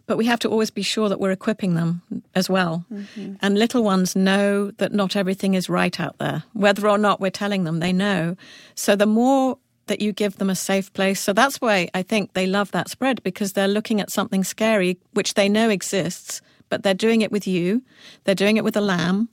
but 0.07 0.16
we 0.16 0.26
have 0.26 0.38
to 0.40 0.49
always 0.49 0.71
be 0.71 0.83
sure 0.83 1.09
that 1.09 1.21
we're 1.21 1.31
equipping 1.31 1.75
them 1.75 2.02
as 2.35 2.49
well. 2.49 2.85
Mm-hmm. 2.93 3.35
And 3.40 3.59
little 3.59 3.83
ones 3.83 4.14
know 4.14 4.71
that 4.73 4.93
not 4.93 5.17
everything 5.17 5.54
is 5.54 5.69
right 5.69 5.99
out 5.99 6.19
there, 6.19 6.45
whether 6.52 6.89
or 6.89 6.99
not 6.99 7.21
we're 7.21 7.30
telling 7.30 7.65
them. 7.65 7.80
They 7.80 7.93
know. 7.93 8.37
So 8.75 8.97
the 8.97 9.06
more 9.06 9.58
that 9.87 10.00
you 10.00 10.13
give 10.13 10.39
them 10.39 10.50
a 10.50 10.56
safe 10.56 10.93
place. 10.93 11.21
So 11.21 11.32
that's 11.32 11.61
why 11.61 11.89
I 11.95 12.02
think 12.02 12.32
they 12.32 12.47
love 12.47 12.73
that 12.73 12.89
spread 12.89 13.23
because 13.23 13.52
they're 13.52 13.69
looking 13.69 14.00
at 14.00 14.11
something 14.11 14.45
scary, 14.45 14.99
which 15.13 15.34
they 15.34 15.49
know 15.49 15.71
exists, 15.71 16.43
but 16.69 16.82
they're 16.82 16.95
doing 16.95 17.23
it 17.23 17.32
with 17.32 17.47
you. 17.47 17.82
They're 18.25 18.34
doing 18.34 18.56
it 18.56 18.65
with 18.65 18.76
a 18.76 18.80
lamb. 18.80 19.28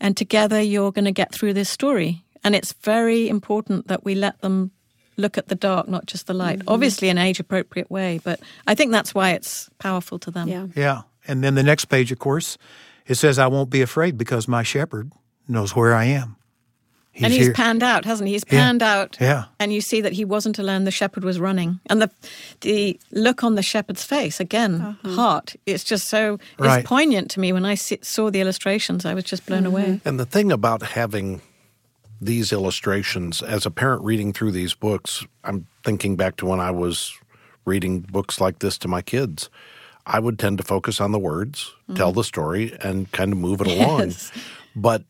And 0.00 0.16
together 0.16 0.60
you're 0.60 0.92
going 0.92 1.06
to 1.06 1.12
get 1.12 1.32
through 1.32 1.54
this 1.54 1.68
story. 1.68 2.24
And 2.44 2.54
it's 2.54 2.72
very 2.82 3.28
important 3.28 3.88
that 3.88 4.04
we 4.04 4.14
let 4.14 4.40
them 4.40 4.70
look 5.16 5.38
at 5.38 5.48
the 5.48 5.54
dark, 5.54 5.88
not 5.88 6.06
just 6.06 6.26
the 6.26 6.34
light. 6.34 6.58
Mm-hmm. 6.60 6.68
Obviously, 6.68 7.08
in 7.08 7.18
age 7.18 7.40
appropriate 7.40 7.90
way, 7.90 8.20
but 8.22 8.40
I 8.66 8.74
think 8.74 8.92
that's 8.92 9.14
why 9.14 9.30
it's 9.30 9.68
powerful 9.78 10.18
to 10.20 10.30
them. 10.30 10.48
yeah. 10.48 10.66
Yeah. 10.74 11.02
And 11.28 11.42
then 11.42 11.54
the 11.56 11.62
next 11.62 11.86
page, 11.86 12.12
of 12.12 12.18
course, 12.18 12.56
it 13.06 13.16
says, 13.16 13.38
I 13.38 13.48
won't 13.48 13.70
be 13.70 13.82
afraid 13.82 14.16
because 14.16 14.46
my 14.46 14.62
shepherd 14.62 15.10
knows 15.48 15.74
where 15.74 15.94
I 15.94 16.04
am. 16.04 16.36
He's 17.10 17.24
and 17.24 17.32
he's 17.32 17.46
here. 17.46 17.54
panned 17.54 17.82
out, 17.82 18.04
hasn't 18.04 18.26
he? 18.28 18.34
He's 18.34 18.44
Yeah. 18.46 18.60
panned 18.60 18.82
out. 18.82 19.16
Yeah. 19.18 19.44
And 19.58 19.72
you 19.72 19.80
see 19.80 20.02
that 20.02 20.12
he 20.12 20.24
wasn't 20.24 20.58
alone, 20.58 20.84
the 20.84 20.90
shepherd 20.90 21.24
was 21.24 21.40
running. 21.40 21.80
And 21.86 22.02
the 22.02 22.10
the 22.60 23.00
look 23.10 23.42
on 23.42 23.54
the 23.54 23.62
shepherd's 23.62 24.04
face, 24.04 24.38
again, 24.38 24.82
uh-huh. 24.82 25.14
heart, 25.14 25.56
it's 25.64 25.82
just 25.82 26.08
so 26.08 26.38
Right. 26.58 26.80
it's 26.80 26.88
poignant 26.88 27.30
to 27.30 27.40
me 27.40 27.52
when 27.54 27.64
I 27.64 27.74
see, 27.74 27.98
saw 28.02 28.30
the 28.30 28.40
illustrations. 28.42 29.06
I 29.06 29.14
was 29.14 29.24
just 29.24 29.46
blown 29.46 29.62
mm-hmm. 29.62 29.66
away. 29.72 30.00
And 30.04 30.20
the 30.20 30.26
thing 30.26 30.52
about 30.52 30.82
having 30.82 31.40
these 32.20 32.52
illustrations, 32.52 33.42
as 33.42 33.66
a 33.66 33.70
parent 33.70 34.02
reading 34.02 34.32
through 34.32 34.52
these 34.52 34.74
books, 34.74 35.26
I'm 35.44 35.66
thinking 35.84 36.16
back 36.16 36.36
to 36.36 36.46
when 36.46 36.60
I 36.60 36.70
was 36.70 37.12
reading 37.64 38.00
books 38.00 38.40
like 38.40 38.60
this 38.60 38.78
to 38.78 38.88
my 38.88 39.02
kids. 39.02 39.50
I 40.06 40.20
would 40.20 40.38
tend 40.38 40.58
to 40.58 40.64
focus 40.64 41.00
on 41.00 41.10
the 41.10 41.18
words, 41.18 41.74
tell 41.96 42.12
the 42.12 42.22
story, 42.22 42.76
and 42.80 43.10
kind 43.10 43.32
of 43.32 43.38
move 43.38 43.60
it 43.60 43.66
along. 43.66 44.00
Yes. 44.00 44.32
But 44.76 45.02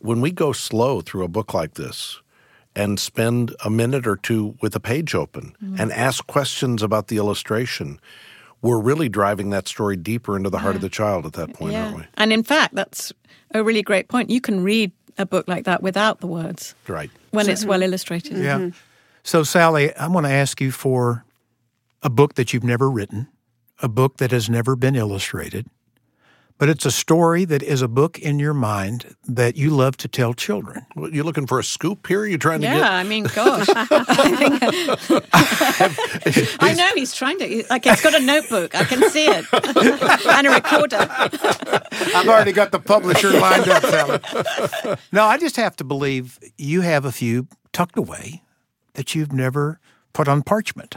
when 0.00 0.20
we 0.20 0.30
go 0.30 0.52
slow 0.52 1.00
through 1.00 1.24
a 1.24 1.28
book 1.28 1.54
like 1.54 1.74
this 1.74 2.20
and 2.76 3.00
spend 3.00 3.54
a 3.64 3.70
minute 3.70 4.06
or 4.06 4.16
two 4.16 4.56
with 4.60 4.76
a 4.76 4.80
page 4.80 5.14
open 5.14 5.54
mm-hmm. 5.62 5.80
and 5.80 5.90
ask 5.92 6.26
questions 6.26 6.82
about 6.82 7.08
the 7.08 7.16
illustration, 7.16 7.98
we're 8.60 8.80
really 8.80 9.08
driving 9.08 9.50
that 9.50 9.68
story 9.68 9.96
deeper 9.96 10.36
into 10.36 10.50
the 10.50 10.58
heart 10.58 10.74
of 10.74 10.82
the 10.82 10.88
child 10.88 11.24
at 11.24 11.32
that 11.32 11.54
point, 11.54 11.74
aren't 11.74 11.96
we? 11.96 12.02
And 12.14 12.32
in 12.32 12.42
fact, 12.42 12.74
that's 12.74 13.12
a 13.54 13.64
really 13.64 13.82
great 13.82 14.08
point. 14.08 14.30
You 14.30 14.40
can 14.40 14.62
read 14.62 14.92
a 15.18 15.26
book 15.26 15.48
like 15.48 15.64
that 15.64 15.82
without 15.82 16.20
the 16.20 16.26
words 16.26 16.74
Right. 16.88 17.10
when 17.30 17.48
it's 17.48 17.64
well 17.64 17.78
mm-hmm. 17.78 17.84
illustrated. 17.84 18.38
Yeah. 18.38 18.58
Mm-hmm. 18.58 18.78
So, 19.24 19.42
Sally, 19.44 19.94
I 19.94 20.08
want 20.08 20.26
to 20.26 20.32
ask 20.32 20.60
you 20.60 20.72
for 20.72 21.24
a 22.02 22.10
book 22.10 22.34
that 22.34 22.52
you've 22.52 22.64
never 22.64 22.90
written, 22.90 23.28
a 23.80 23.88
book 23.88 24.16
that 24.16 24.32
has 24.32 24.50
never 24.50 24.74
been 24.74 24.96
illustrated, 24.96 25.66
but 26.58 26.68
it's 26.68 26.84
a 26.86 26.90
story 26.90 27.44
that 27.44 27.62
is 27.62 27.82
a 27.82 27.88
book 27.88 28.18
in 28.18 28.38
your 28.38 28.54
mind 28.54 29.16
that 29.26 29.56
you 29.56 29.70
love 29.70 29.96
to 29.98 30.08
tell 30.08 30.34
children. 30.34 30.86
What, 30.94 31.12
you 31.12 31.22
looking 31.24 31.46
for 31.46 31.58
a 31.58 31.64
scoop 31.64 32.06
here? 32.06 32.24
You 32.24 32.38
trying 32.38 32.60
to 32.60 32.66
Yeah, 32.66 32.78
get 32.78 32.90
I 32.90 33.02
mean, 33.04 33.24
gosh. 33.24 33.68
I, 33.68 33.86
I 36.60 36.74
know 36.74 36.88
he's 36.94 37.14
trying 37.14 37.38
to. 37.38 37.64
Like, 37.70 37.84
he's 37.84 38.00
got 38.00 38.14
a 38.14 38.20
notebook. 38.20 38.74
I 38.74 38.84
can 38.84 39.08
see 39.10 39.26
it. 39.26 39.44
and 40.32 40.46
a 40.46 40.50
recorder. 40.50 41.06
I've 42.14 42.28
already 42.28 42.52
got 42.52 42.72
the 42.72 42.78
publisher 42.78 43.30
lined 43.30 43.68
up, 43.68 43.82
Sally. 43.84 44.96
no, 45.12 45.24
I 45.24 45.38
just 45.38 45.56
have 45.56 45.76
to 45.76 45.84
believe 45.84 46.38
you 46.58 46.82
have 46.82 47.04
a 47.04 47.12
few 47.12 47.48
tucked 47.72 47.98
away 47.98 48.42
that 48.94 49.14
you've 49.14 49.32
never 49.32 49.80
put 50.12 50.28
on 50.28 50.42
parchment. 50.42 50.96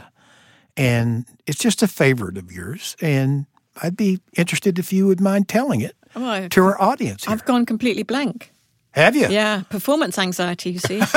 And 0.76 1.24
it's 1.46 1.58
just 1.58 1.82
a 1.82 1.88
favorite 1.88 2.36
of 2.36 2.52
yours. 2.52 2.96
And 3.00 3.46
I'd 3.82 3.96
be 3.96 4.20
interested 4.36 4.78
if 4.78 4.92
you 4.92 5.06
would 5.06 5.20
mind 5.20 5.48
telling 5.48 5.80
it 5.80 5.94
Oh, 6.14 6.48
to 6.48 6.64
our 6.64 6.80
audience. 6.80 7.24
Here. 7.24 7.32
I've 7.32 7.44
gone 7.44 7.66
completely 7.66 8.02
blank. 8.02 8.52
have 8.92 9.14
you? 9.14 9.28
Yeah, 9.28 9.62
performance 9.68 10.18
anxiety, 10.18 10.70
you 10.70 10.78
see. 10.78 11.00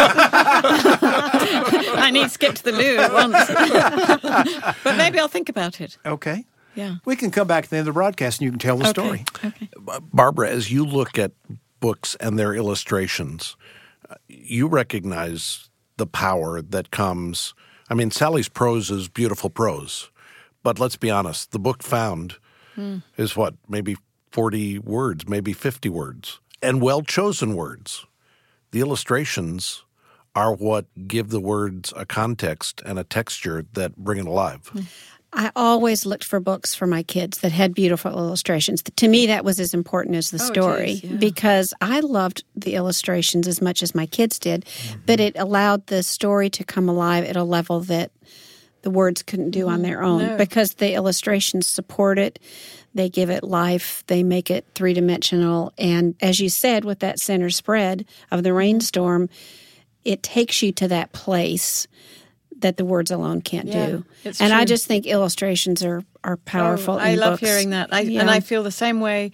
I 2.02 2.10
need 2.12 2.24
to 2.24 2.30
skip 2.30 2.56
to 2.56 2.64
the 2.64 2.72
loo 2.72 2.98
at 2.98 3.14
once. 3.14 4.76
but 4.84 4.98
maybe 4.98 5.20
I'll 5.20 5.28
think 5.28 5.50
about 5.50 5.80
it. 5.82 5.98
Okay. 6.06 6.46
Yeah. 6.76 6.96
We 7.06 7.16
can 7.16 7.32
come 7.32 7.48
back 7.48 7.64
to 7.66 7.70
the 7.70 7.78
end 7.78 7.88
of 7.88 7.94
the 7.94 7.98
broadcast 7.98 8.40
and 8.40 8.46
you 8.46 8.52
can 8.52 8.60
tell 8.60 8.78
the 8.78 8.84
Okay. 8.90 8.92
story. 8.92 9.26
Okay. 9.44 9.70
Barbara, 10.14 10.50
as 10.50 10.72
you 10.72 10.86
look 10.86 11.18
at 11.18 11.32
books 11.80 12.16
and 12.20 12.38
their 12.38 12.54
illustrations, 12.54 13.56
uh, 14.10 14.16
you 14.28 14.68
recognize 14.68 15.70
the 15.98 16.06
power 16.08 16.62
that 16.62 16.92
comes. 16.92 17.54
I 17.90 17.94
mean, 17.94 18.12
Sally's 18.12 18.50
prose 18.50 18.92
is 18.92 19.08
beautiful 19.10 19.50
prose, 19.50 20.10
but 20.64 20.80
let's 20.80 20.96
be 20.98 21.10
honest, 21.10 21.52
the 21.52 21.60
book 21.60 21.84
found 21.84 22.36
is 23.18 23.36
what, 23.36 23.56
maybe 23.68 23.96
40 24.32 24.80
words, 24.80 25.28
maybe 25.28 25.54
50 25.54 25.90
words, 25.90 26.40
and 26.62 26.82
well 26.82 27.02
chosen 27.02 27.56
words. 27.56 28.06
The 28.72 28.82
illustrations 28.82 29.84
are 30.36 30.54
what 30.54 30.86
give 31.08 31.30
the 31.30 31.40
words 31.40 31.92
a 31.96 32.06
context 32.06 32.82
and 32.86 33.00
a 33.00 33.04
texture 33.04 33.66
that 33.74 33.96
bring 33.98 34.20
it 34.20 34.28
alive. 34.28 34.72
I 35.34 35.52
always 35.56 36.06
looked 36.06 36.24
for 36.24 36.40
books 36.40 36.74
for 36.74 36.88
my 36.88 37.04
kids 37.04 37.40
that 37.40 37.52
had 37.52 37.74
beautiful 37.76 38.12
illustrations. 38.12 38.82
To 38.84 39.08
me, 39.08 39.28
that 39.28 39.44
was 39.46 39.60
as 39.60 39.74
important 39.76 40.16
as 40.16 40.32
the 40.32 40.42
Oh, 40.42 40.46
story 40.46 40.96
geez, 40.96 41.04
yeah. 41.04 41.18
because 41.18 41.74
I 41.82 42.00
loved 42.00 42.44
the 42.56 42.74
illustrations 42.76 43.48
as 43.48 43.62
much 43.62 43.84
as 43.84 43.94
my 43.94 44.06
kids 44.08 44.40
did, 44.40 44.66
Mm-hmm. 44.66 45.00
but 45.06 45.20
it 45.20 45.36
allowed 45.38 45.86
the 45.88 46.02
story 46.04 46.50
to 46.52 46.64
come 46.64 46.90
alive 46.90 47.26
at 47.26 47.36
a 47.36 47.44
level 47.44 47.80
that 47.82 48.12
the 48.82 48.90
words 48.90 49.22
couldn't 49.24 49.52
do 49.52 49.68
on 49.68 49.82
their 49.82 50.02
own 50.04 50.22
Mm-hmm. 50.22 50.30
No. 50.32 50.38
because 50.38 50.76
the 50.76 50.94
illustrations 50.94 51.68
support 51.68 52.18
it. 52.20 52.40
They 52.96 53.10
give 53.10 53.30
it 53.30 53.44
life. 53.44 54.04
They 54.08 54.24
make 54.24 54.50
it 54.50 54.66
three 54.76 54.94
dimensional. 54.94 55.74
And 55.78 56.16
as 56.22 56.40
you 56.40 56.50
said, 56.50 56.86
with 56.86 57.00
that 57.00 57.20
center 57.20 57.50
spread 57.50 58.06
of 58.32 58.44
the 58.44 58.54
rainstorm, 58.54 59.30
it 60.06 60.24
takes 60.24 60.62
you 60.64 60.72
to 60.74 60.88
that 60.88 61.12
place 61.12 61.88
that 62.60 62.78
the 62.78 62.86
words 62.86 63.12
alone 63.12 63.42
can't 63.42 63.68
Yeah, 63.68 63.86
do. 63.86 64.06
and 64.40 64.52
I 64.54 64.66
just 64.66 64.86
think 64.86 65.06
illustrations 65.06 65.84
are, 65.84 66.04
are 66.24 66.36
powerful. 66.38 66.96
Oh, 66.96 66.98
I 67.00 67.16
love 67.16 67.40
books. 67.40 67.50
hearing 67.50 67.70
that. 67.70 67.94
I, 67.94 68.02
Yeah. 68.02 68.22
And 68.22 68.30
I 68.30 68.40
feel 68.42 68.64
the 68.64 68.72
same 68.72 69.00
way. 69.00 69.32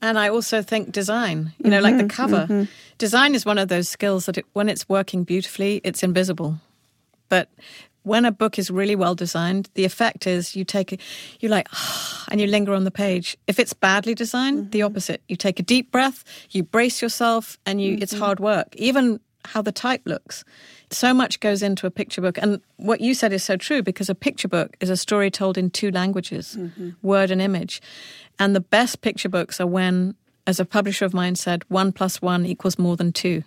And 0.00 0.18
I 0.18 0.28
also 0.28 0.62
think 0.62 0.90
design, 0.92 1.52
you 1.62 1.70
know, 1.70 1.80
like 1.80 1.94
Mm-hmm, 1.94 2.06
the 2.06 2.14
cover. 2.14 2.68
Design 2.98 3.34
is 3.34 3.44
one 3.44 3.58
of 3.58 3.68
those 3.68 3.88
skills 3.88 4.26
that 4.26 4.38
it, 4.38 4.46
when 4.54 4.68
it's 4.68 4.88
working 4.88 5.24
beautifully, 5.24 5.80
it's 5.84 6.02
invisible. 6.02 6.58
But 7.28 7.48
when 8.02 8.24
a 8.24 8.32
book 8.32 8.58
is 8.58 8.70
really 8.70 8.96
well 8.96 9.14
designed, 9.14 9.68
the 9.74 9.84
effect 9.84 10.26
is 10.26 10.56
you 10.56 10.64
take, 10.64 10.92
a, 10.92 10.98
you 11.40 11.48
like, 11.48 11.68
and 12.30 12.40
you 12.40 12.46
linger 12.46 12.72
on 12.74 12.84
the 12.84 12.90
page. 12.90 13.36
If 13.46 13.58
it's 13.58 13.72
badly 13.72 14.14
designed, 14.14 14.58
Mm-hmm. 14.58 14.70
the 14.70 14.82
opposite. 14.82 15.22
You 15.28 15.36
take 15.36 15.60
a 15.60 15.62
deep 15.62 15.90
breath, 15.92 16.24
you 16.50 16.62
brace 16.62 17.02
yourself, 17.02 17.58
and 17.66 17.80
you, 17.80 17.98
it's 18.00 18.12
Mm-hmm. 18.14 18.22
hard 18.22 18.40
work. 18.40 18.74
Even 18.76 19.20
how 19.44 19.62
the 19.62 19.72
type 19.72 20.02
looks. 20.04 20.44
So 20.90 21.14
much 21.14 21.40
goes 21.40 21.62
into 21.62 21.86
a 21.86 21.90
picture 21.90 22.20
book. 22.20 22.38
And 22.38 22.60
what 22.76 23.00
you 23.00 23.14
said 23.14 23.32
is 23.32 23.42
so 23.44 23.56
true 23.56 23.82
because 23.82 24.08
a 24.10 24.14
picture 24.14 24.48
book 24.48 24.76
is 24.80 24.90
a 24.90 24.96
story 24.96 25.30
told 25.30 25.56
in 25.56 25.70
two 25.70 25.90
languages, 25.90 26.58
word 27.02 27.30
and 27.30 27.40
image. 27.40 27.80
And 28.38 28.54
the 28.54 28.60
best 28.60 29.00
picture 29.00 29.28
books 29.28 29.60
are 29.60 29.66
when, 29.66 30.14
as 30.46 30.60
a 30.60 30.64
publisher 30.64 31.04
of 31.04 31.14
mine 31.14 31.34
said, 31.36 31.62
one 31.68 31.92
plus 31.92 32.20
one 32.20 32.44
equals 32.46 32.78
more 32.78 32.96
than 32.96 33.12
two. 33.12 33.42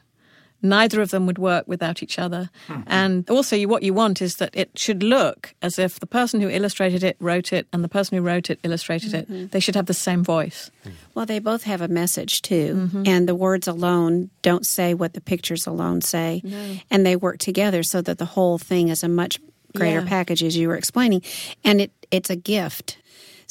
Neither 0.62 1.02
of 1.02 1.10
them 1.10 1.26
would 1.26 1.38
work 1.38 1.68
without 1.68 2.04
each 2.04 2.20
other. 2.20 2.50
Hmm. 2.68 2.82
And 2.88 3.30
also, 3.30 3.56
you, 3.56 3.68
what 3.68 3.84
you 3.84 3.94
want 3.94 4.22
is 4.22 4.36
that 4.38 4.52
it 4.54 4.70
should 4.78 5.02
look 5.04 5.54
as 5.62 5.80
if 5.80 6.00
the 6.00 6.06
person 6.08 6.42
who 6.42 6.50
illustrated 6.50 7.04
it 7.04 7.18
wrote 7.20 7.52
it 7.54 7.68
and 7.74 7.84
the 7.84 7.90
person 7.90 8.18
who 8.18 8.24
wrote 8.24 8.50
it 8.50 8.60
illustrated 8.64 9.14
it. 9.14 9.30
Mm-hmm. 9.32 9.48
They 9.48 9.60
should 9.60 9.76
have 9.76 9.88
the 9.88 9.94
same 9.94 10.24
voice. 10.24 10.70
Hmm. 10.84 10.90
Well, 11.16 11.26
they 11.26 11.40
both 11.40 11.64
have 11.64 11.82
a 11.82 11.88
message 11.88 12.42
too, 12.42 12.76
Mm-hmm. 12.76 13.04
and 13.08 13.28
the 13.28 13.36
words 13.36 13.68
alone 13.68 14.30
don't 14.42 14.66
say 14.66 14.94
what 14.94 15.14
the 15.14 15.22
pictures 15.22 15.68
alone 15.68 16.02
say, 16.02 16.42
and 16.90 17.06
they 17.06 17.16
work 17.16 17.38
together 17.40 17.84
so 17.84 18.02
that 18.02 18.18
the 18.18 18.26
whole 18.26 18.58
thing 18.58 18.90
is 18.90 19.04
a 19.04 19.10
much 19.10 19.40
greater 19.76 20.02
Yeah. 20.02 20.08
package, 20.08 20.44
as 20.44 20.56
you 20.58 20.68
were 20.68 20.76
explaining, 20.76 21.22
and 21.64 21.82
it 21.82 21.92
it's 22.12 22.30
a 22.30 22.36
gift. 22.36 22.98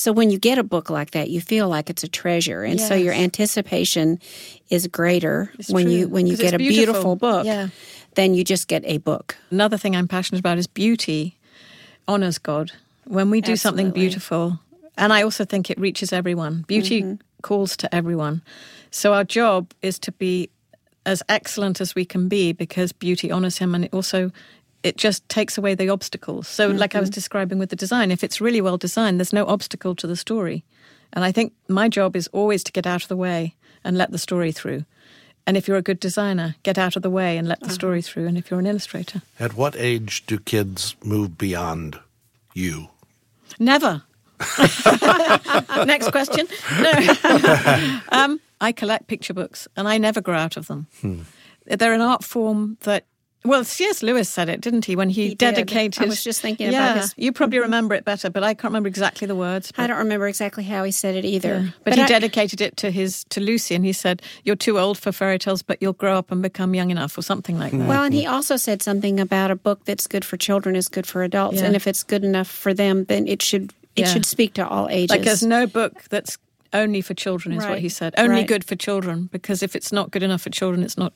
So 0.00 0.12
when 0.12 0.30
you 0.30 0.38
get 0.38 0.56
a 0.56 0.62
book 0.62 0.88
like 0.88 1.10
that, 1.10 1.28
you 1.28 1.42
feel 1.42 1.68
like 1.68 1.90
it's 1.90 2.02
a 2.02 2.08
treasure, 2.08 2.64
and 2.64 2.80
so 2.80 2.94
your 2.94 3.12
anticipation 3.12 4.18
is 4.70 4.86
greater 4.86 5.52
It's 5.58 5.68
when 5.68 5.90
you 5.90 6.08
when 6.08 6.26
you 6.26 6.38
get 6.38 6.54
a 6.54 6.56
beautiful, 6.56 6.94
beautiful. 6.94 7.16
book 7.16 7.44
Yeah. 7.44 7.68
than 8.14 8.32
you 8.32 8.42
just 8.42 8.66
get 8.66 8.82
a 8.86 8.96
book. 8.96 9.36
Another 9.50 9.76
thing 9.76 9.94
I'm 9.94 10.08
passionate 10.08 10.38
about 10.38 10.56
is 10.56 10.66
beauty 10.66 11.36
honors 12.08 12.38
God. 12.38 12.72
When 13.04 13.28
we 13.28 13.42
do 13.42 13.56
something 13.56 13.90
beautiful, 13.90 14.58
and 14.96 15.12
I 15.12 15.20
also 15.20 15.44
think 15.44 15.68
it 15.68 15.78
reaches 15.78 16.14
everyone, 16.14 16.64
beauty 16.66 17.02
mm-hmm. 17.02 17.14
calls 17.42 17.76
to 17.76 17.94
everyone. 17.94 18.40
So 18.90 19.12
our 19.12 19.24
job 19.24 19.74
is 19.82 19.98
to 19.98 20.12
be 20.12 20.48
as 21.04 21.22
excellent 21.28 21.78
as 21.78 21.94
we 21.94 22.06
can 22.06 22.26
be 22.26 22.52
because 22.52 22.92
beauty 22.92 23.30
honors 23.30 23.58
him 23.58 23.74
and 23.74 23.84
it 23.84 23.92
also 23.92 24.30
it 24.82 24.96
just 24.96 25.28
takes 25.28 25.58
away 25.58 25.74
the 25.74 25.88
obstacles. 25.88 26.48
So 26.48 26.68
like 26.68 26.94
I 26.94 27.00
was 27.00 27.10
mm-hmm. 27.10 27.14
describing 27.14 27.58
with 27.58 27.70
the 27.70 27.76
design, 27.76 28.10
if 28.10 28.24
it's 28.24 28.40
really 28.40 28.60
well 28.60 28.78
designed, 28.78 29.20
there's 29.20 29.32
no 29.32 29.46
obstacle 29.46 29.94
to 29.96 30.06
the 30.06 30.16
story. 30.16 30.64
And 31.12 31.24
I 31.24 31.32
think 31.32 31.52
my 31.68 31.88
job 31.88 32.16
is 32.16 32.28
always 32.28 32.62
to 32.64 32.72
get 32.72 32.86
out 32.86 33.02
of 33.02 33.08
the 33.08 33.16
way 33.16 33.54
and 33.84 33.98
let 33.98 34.10
the 34.12 34.18
story 34.18 34.52
through. 34.52 34.84
And 35.46 35.56
if 35.56 35.66
you're 35.66 35.76
a 35.76 35.82
good 35.82 36.00
designer, 36.00 36.54
get 36.62 36.78
out 36.78 36.96
of 36.96 37.02
the 37.02 37.10
way 37.10 37.36
and 37.36 37.48
let 37.48 37.60
the 37.60 37.66
uh-huh. 37.66 37.74
story 37.74 38.02
through. 38.02 38.26
And 38.26 38.38
if 38.38 38.50
you're 38.50 38.60
an 38.60 38.66
illustrator, 38.66 39.22
At 39.38 39.56
what 39.56 39.74
age 39.76 40.24
do 40.26 40.38
kids 40.38 40.94
move 41.02 41.36
beyond 41.36 41.98
you? 42.54 42.88
Never. 43.58 44.02
Next 45.86 46.10
question. 46.12 46.46
No. 46.80 48.00
um, 48.12 48.40
I 48.60 48.72
collect 48.72 49.06
picture 49.06 49.34
books 49.34 49.66
and 49.76 49.88
I 49.88 49.98
never 49.98 50.20
grow 50.20 50.36
out 50.36 50.56
of 50.56 50.66
them. 50.66 50.86
Hmm. 51.00 51.22
They're 51.66 51.94
an 51.94 52.00
art 52.00 52.24
form 52.24 52.78
that, 52.82 53.04
well, 53.44 53.64
C.S. 53.64 54.02
Lewis 54.02 54.28
said 54.28 54.48
it, 54.48 54.60
didn't 54.60 54.84
he, 54.84 54.96
when 54.96 55.08
he, 55.08 55.28
He 55.28 55.28
did. 55.30 55.38
dedicated. 55.54 56.02
I 56.02 56.06
was 56.06 56.22
just 56.22 56.40
thinking 56.42 56.68
about 56.68 56.74
yeah, 56.78 56.94
his- 57.00 57.14
You 57.16 57.32
probably 57.32 57.56
mm-hmm. 57.58 57.64
remember 57.64 57.94
it 57.94 58.04
better, 58.04 58.28
but 58.28 58.42
I 58.44 58.52
can't 58.54 58.64
remember 58.70 58.88
exactly 58.88 59.26
the 59.26 59.34
words. 59.34 59.72
I 59.78 59.86
don't 59.86 59.96
remember 59.98 60.28
exactly 60.28 60.64
how 60.64 60.84
he 60.84 60.90
said 60.92 61.14
it 61.16 61.24
either, 61.24 61.72
but, 61.84 61.94
he 61.94 62.02
I- 62.02 62.06
dedicated 62.06 62.60
it 62.60 62.76
to 62.78 62.90
his 62.90 63.24
to 63.30 63.40
Lucy, 63.40 63.74
and 63.74 63.84
he 63.84 63.92
said, 63.92 64.20
"You're 64.44 64.56
too 64.56 64.78
old 64.78 64.98
for 64.98 65.10
fairy 65.12 65.38
tales, 65.38 65.62
but 65.62 65.78
you'll 65.80 65.94
grow 65.94 66.16
up 66.18 66.30
and 66.30 66.42
become 66.42 66.74
young 66.74 66.90
enough," 66.90 67.16
or 67.16 67.22
something 67.22 67.58
like 67.58 67.72
that. 67.72 67.88
Well, 67.88 68.04
and 68.04 68.12
he 68.14 68.26
also 68.26 68.56
said 68.56 68.82
something 68.82 69.18
about 69.18 69.50
a 69.50 69.56
book 69.56 69.84
that's 69.86 70.06
good 70.06 70.24
for 70.24 70.36
children 70.36 70.76
is 70.76 70.88
good 70.88 71.06
for 71.06 71.22
adults, 71.22 71.58
Yeah. 71.60 71.64
and 71.66 71.76
if 71.76 71.86
it's 71.86 72.02
good 72.02 72.24
enough 72.24 72.48
for 72.48 72.74
them, 72.74 73.04
then 73.04 73.26
it 73.26 73.40
should 73.42 73.72
it 73.96 74.02
Yeah. 74.02 74.12
should 74.12 74.24
speak 74.26 74.54
to 74.54 74.66
all 74.68 74.88
ages. 74.90 75.10
Like 75.10 75.22
there's 75.24 75.42
no 75.42 75.66
book 75.66 76.04
that's 76.10 76.38
only 76.72 77.00
for 77.00 77.14
children, 77.14 77.56
is 77.56 77.66
what 77.66 77.80
he 77.80 77.88
said. 77.88 78.14
Only 78.16 78.36
Right. 78.36 78.46
good 78.46 78.64
for 78.64 78.76
children, 78.76 79.28
because 79.32 79.60
if 79.60 79.74
it's 79.74 79.90
not 79.92 80.12
good 80.12 80.22
enough 80.22 80.42
for 80.42 80.50
children, 80.50 80.84
it's 80.84 80.96
not 80.96 81.12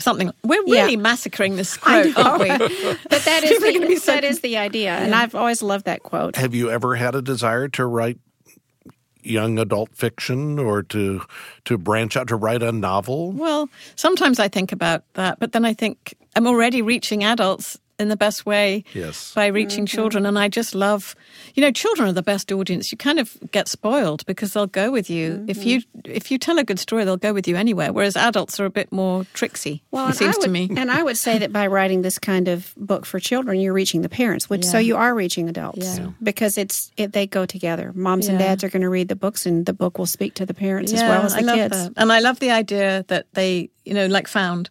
something. 0.00 0.30
We're 0.44 0.62
Yeah. 0.66 0.82
really 0.82 0.96
massacring 0.96 1.56
this 1.56 1.76
quote, 1.76 2.16
aren't 2.18 2.40
we? 2.42 2.48
but 2.48 3.22
that 3.24 3.42
is 3.44 3.50
People 3.50 3.68
are 3.68 3.72
gonna 3.72 3.86
be 3.86 3.94
the, 3.94 4.00
so 4.00 4.12
that 4.12 4.24
is 4.24 4.40
the 4.40 4.56
idea, 4.56 4.92
and 4.94 5.14
I've 5.14 5.34
always 5.34 5.62
loved 5.62 5.84
that 5.86 6.02
quote. 6.02 6.36
Have 6.36 6.54
you 6.54 6.70
ever 6.70 6.96
had 6.96 7.14
a 7.14 7.22
desire 7.22 7.68
to 7.68 7.86
write 7.86 8.18
young 9.22 9.58
adult 9.58 9.94
fiction 9.94 10.58
or 10.58 10.82
to 10.82 11.20
to 11.66 11.76
branch 11.76 12.16
out 12.16 12.28
to 12.28 12.36
write 12.36 12.62
a 12.62 12.72
novel? 12.72 13.32
Well, 13.32 13.68
sometimes 13.96 14.38
I 14.40 14.48
think 14.48 14.72
about 14.72 15.04
that, 15.14 15.38
but 15.38 15.52
then 15.52 15.64
I 15.64 15.74
think 15.74 16.14
I'm 16.36 16.46
already 16.46 16.80
reaching 16.82 17.22
adults 17.24 17.78
in 18.00 18.08
the 18.08 18.16
best 18.16 18.46
way 18.46 18.84
Yes. 18.94 19.32
by 19.34 19.46
reaching 19.46 19.84
Mm-hmm. 19.84 19.94
children. 19.96 20.26
And 20.26 20.38
I 20.38 20.48
just 20.48 20.74
love, 20.74 21.14
you 21.54 21.60
know, 21.60 21.70
children 21.70 22.08
are 22.08 22.12
the 22.12 22.22
best 22.22 22.50
audience. 22.50 22.90
You 22.90 22.98
kind 22.98 23.18
of 23.20 23.36
get 23.52 23.68
spoiled 23.68 24.24
because 24.26 24.52
they'll 24.54 24.66
go 24.66 24.90
with 24.90 25.08
you. 25.10 25.44
If 25.48 25.64
you 25.64 25.80
Mm-hmm. 25.80 26.10
if 26.10 26.30
you 26.30 26.38
tell 26.38 26.58
a 26.58 26.64
good 26.64 26.78
story, 26.80 27.04
they'll 27.04 27.16
go 27.16 27.32
with 27.32 27.46
you 27.46 27.56
anywhere. 27.56 27.92
Whereas 27.92 28.16
adults 28.16 28.58
are 28.58 28.64
a 28.64 28.70
bit 28.70 28.90
more 28.90 29.24
tricksy. 29.34 29.82
Well, 29.90 30.04
it 30.06 30.08
and 30.08 30.16
seems 30.16 30.36
I 30.36 30.38
would, 30.38 30.44
to 30.46 30.50
me. 30.50 30.70
and 30.76 30.90
I 30.90 31.02
would 31.02 31.16
say 31.18 31.38
that 31.38 31.52
by 31.52 31.66
writing 31.66 32.02
this 32.02 32.18
kind 32.18 32.48
of 32.48 32.74
book 32.76 33.04
for 33.06 33.20
children, 33.20 33.60
you're 33.60 33.72
reaching 33.74 34.02
the 34.02 34.08
parents, 34.08 34.48
which 34.50 34.64
so 34.64 34.78
you 34.78 34.96
are 34.96 35.14
reaching 35.14 35.48
adults 35.48 35.98
Yeah. 35.98 36.08
because 36.22 36.56
it's 36.58 36.90
it, 36.96 37.12
they 37.12 37.26
go 37.26 37.44
together. 37.46 37.92
Moms 37.94 38.28
and 38.28 38.38
dads 38.38 38.64
are 38.64 38.68
going 38.70 38.82
to 38.82 38.88
read 38.88 39.08
the 39.08 39.16
books, 39.16 39.46
and 39.46 39.66
the 39.66 39.72
book 39.74 39.98
will 39.98 40.06
speak 40.06 40.34
to 40.34 40.46
the 40.46 40.54
parents 40.54 40.92
as 40.92 41.02
well 41.02 41.22
as 41.22 41.34
the 41.34 41.40
I 41.40 41.42
love 41.42 41.56
kids. 41.56 41.76
That. 41.88 41.92
And 41.96 42.12
I 42.12 42.20
love 42.20 42.38
the 42.40 42.50
idea 42.50 43.04
that 43.08 43.26
they, 43.34 43.70
you 43.84 43.94
know, 43.94 44.06
like 44.06 44.28
Found 44.28 44.70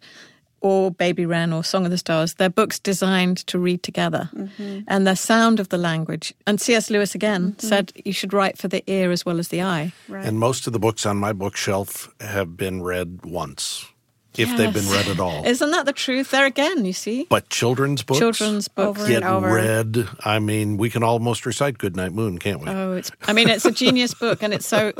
or 0.60 0.90
Baby 0.90 1.26
Wren 1.26 1.52
or 1.52 1.64
Song 1.64 1.84
of 1.84 1.90
the 1.90 1.98
Stars, 1.98 2.34
they're 2.34 2.50
books 2.50 2.78
designed 2.78 3.38
to 3.46 3.58
read 3.58 3.82
together. 3.82 4.30
Mm-hmm. 4.34 4.80
And 4.88 5.06
the 5.06 5.14
sound 5.14 5.60
of 5.60 5.68
the 5.68 5.78
language. 5.78 6.34
And 6.46 6.60
C.S. 6.60 6.90
Lewis 6.90 7.14
again 7.14 7.58
said 7.58 7.92
you 8.04 8.12
should 8.12 8.32
write 8.32 8.58
for 8.58 8.68
the 8.68 8.82
ear 8.86 9.10
as 9.10 9.24
well 9.24 9.38
as 9.38 9.48
the 9.48 9.62
eye. 9.62 9.92
Right. 10.08 10.24
And 10.24 10.38
most 10.38 10.66
of 10.66 10.72
the 10.72 10.78
books 10.78 11.06
on 11.06 11.16
my 11.16 11.32
bookshelf 11.32 12.12
have 12.20 12.56
been 12.56 12.82
read 12.82 13.20
once, 13.24 13.86
if 14.36 14.48
they've 14.56 14.72
been 14.72 14.88
read 14.88 15.08
at 15.08 15.18
all. 15.20 15.44
Isn't 15.44 15.70
that 15.72 15.86
the 15.86 15.92
truth? 15.92 16.30
There 16.30 16.46
again, 16.46 16.84
you 16.84 16.92
see. 16.92 17.26
but 17.28 17.48
children's 17.50 18.02
books 18.02 18.18
Children's 18.20 18.68
books. 18.68 19.00
Over 19.00 19.08
get 19.08 19.22
and 19.22 19.24
over. 19.24 19.52
read. 19.54 20.08
I 20.24 20.38
mean, 20.38 20.76
we 20.76 20.88
can 20.90 21.02
almost 21.02 21.44
recite 21.46 21.78
Goodnight 21.78 22.12
Moon, 22.12 22.38
can't 22.38 22.60
we? 22.60 22.68
Oh, 22.68 22.92
it's. 22.92 23.10
I 23.26 23.32
mean, 23.32 23.48
it's 23.48 23.64
a 23.64 23.70
genius 23.72 24.14
book, 24.14 24.42
and 24.42 24.54
it's 24.54 24.66
so 24.66 24.92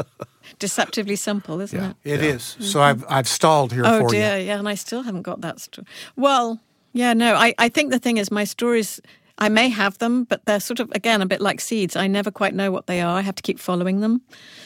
deceptively 0.59 1.17
simple, 1.17 1.61
isn't 1.61 1.79
Yeah. 1.79 1.93
it? 2.05 2.21
It 2.21 2.23
is. 2.25 2.57
So 2.61 2.81
I've 2.83 3.05
I've 3.09 3.29
stalled 3.29 3.73
here 3.73 3.83
Oh 3.87 4.01
for 4.03 4.09
dear, 4.11 4.37
you. 4.39 4.47
yeah, 4.47 4.59
and 4.59 4.69
I 4.69 4.75
still 4.75 5.03
haven't 5.03 5.23
got 5.23 5.41
that 5.43 5.61
story. 5.61 5.87
Well, 6.17 6.59
yeah, 6.93 7.13
no, 7.13 7.35
I, 7.35 7.55
I 7.59 7.69
think 7.69 7.91
the 7.93 7.99
thing 7.99 8.19
is 8.19 8.31
my 8.31 8.45
stories. 8.45 9.01
I 9.39 9.49
may 9.49 9.69
have 9.71 9.97
them, 9.99 10.25
but 10.25 10.45
they're 10.45 10.61
sort 10.61 10.81
of 10.81 10.91
again 10.93 11.23
a 11.23 11.27
bit 11.27 11.41
like 11.41 11.61
seeds. 11.61 11.97
I 11.97 12.09
never 12.09 12.31
quite 12.31 12.55
know 12.55 12.71
what 12.71 12.87
they 12.89 13.01
are. 13.01 13.17
I 13.17 13.23
have 13.23 13.37
to 13.37 13.43
keep 13.43 13.59
following 13.59 14.01
them. 14.01 14.21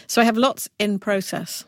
So 0.08 0.20
I 0.20 0.24
have 0.24 0.36
lots 0.36 0.68
in 0.78 0.98
process, 0.98 1.64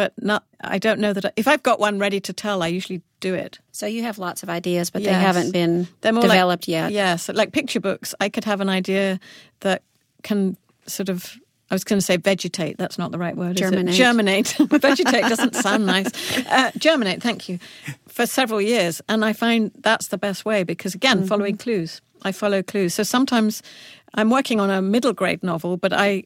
but 0.00 0.14
not. 0.16 0.44
I 0.62 0.78
don't 0.78 0.98
know 0.98 1.12
that 1.12 1.26
I, 1.26 1.32
if 1.36 1.46
I've 1.46 1.62
got 1.62 1.78
one 1.78 1.98
ready 1.98 2.20
to 2.20 2.32
tell, 2.32 2.62
I 2.62 2.68
usually 2.68 3.02
do 3.20 3.34
it. 3.34 3.58
So 3.70 3.84
you 3.84 4.02
have 4.02 4.16
lots 4.18 4.42
of 4.42 4.48
ideas, 4.48 4.88
but 4.88 5.04
they 5.04 5.12
haven't 5.12 5.52
been 5.52 5.86
more 6.02 6.12
like- 6.14 6.22
developed 6.22 6.68
yet. 6.68 6.90
Yes, 6.92 7.28
like 7.28 7.52
picture 7.52 7.80
books, 7.80 8.14
I 8.18 8.30
could 8.30 8.44
have 8.44 8.62
an 8.62 8.70
idea 8.70 9.20
that 9.60 9.82
can 10.22 10.56
sort 10.86 11.10
of. 11.10 11.36
I 11.70 11.74
was 11.74 11.84
going 11.84 11.98
to 11.98 12.04
say 12.04 12.16
vegetate. 12.16 12.78
That's 12.78 12.98
not 12.98 13.12
the 13.12 13.18
right 13.18 13.36
word. 13.36 13.58
Germinate. 13.58 13.90
Is 13.90 13.94
it? 13.94 14.02
Germinate. 14.02 14.56
vegetate 14.58 15.28
doesn't 15.28 15.54
sound 15.54 15.84
nice. 15.86 16.08
Uh, 16.48 16.70
germinate. 16.78 17.22
Thank 17.22 17.48
you. 17.48 17.58
For 18.08 18.24
several 18.26 18.60
years, 18.62 19.02
and 19.06 19.22
I 19.22 19.34
find 19.34 19.70
that's 19.80 20.08
the 20.08 20.18
best 20.18 20.46
way 20.46 20.64
because 20.64 20.94
again, 20.94 21.26
following 21.26 21.58
clues. 21.58 22.00
I 22.22 22.32
follow 22.32 22.62
clues. 22.62 22.94
So 22.94 23.02
sometimes 23.02 23.62
I'm 24.14 24.30
working 24.30 24.60
on 24.60 24.70
a 24.70 24.80
middle 24.80 25.12
grade 25.12 25.42
novel, 25.42 25.76
but 25.76 25.92
I, 25.92 26.24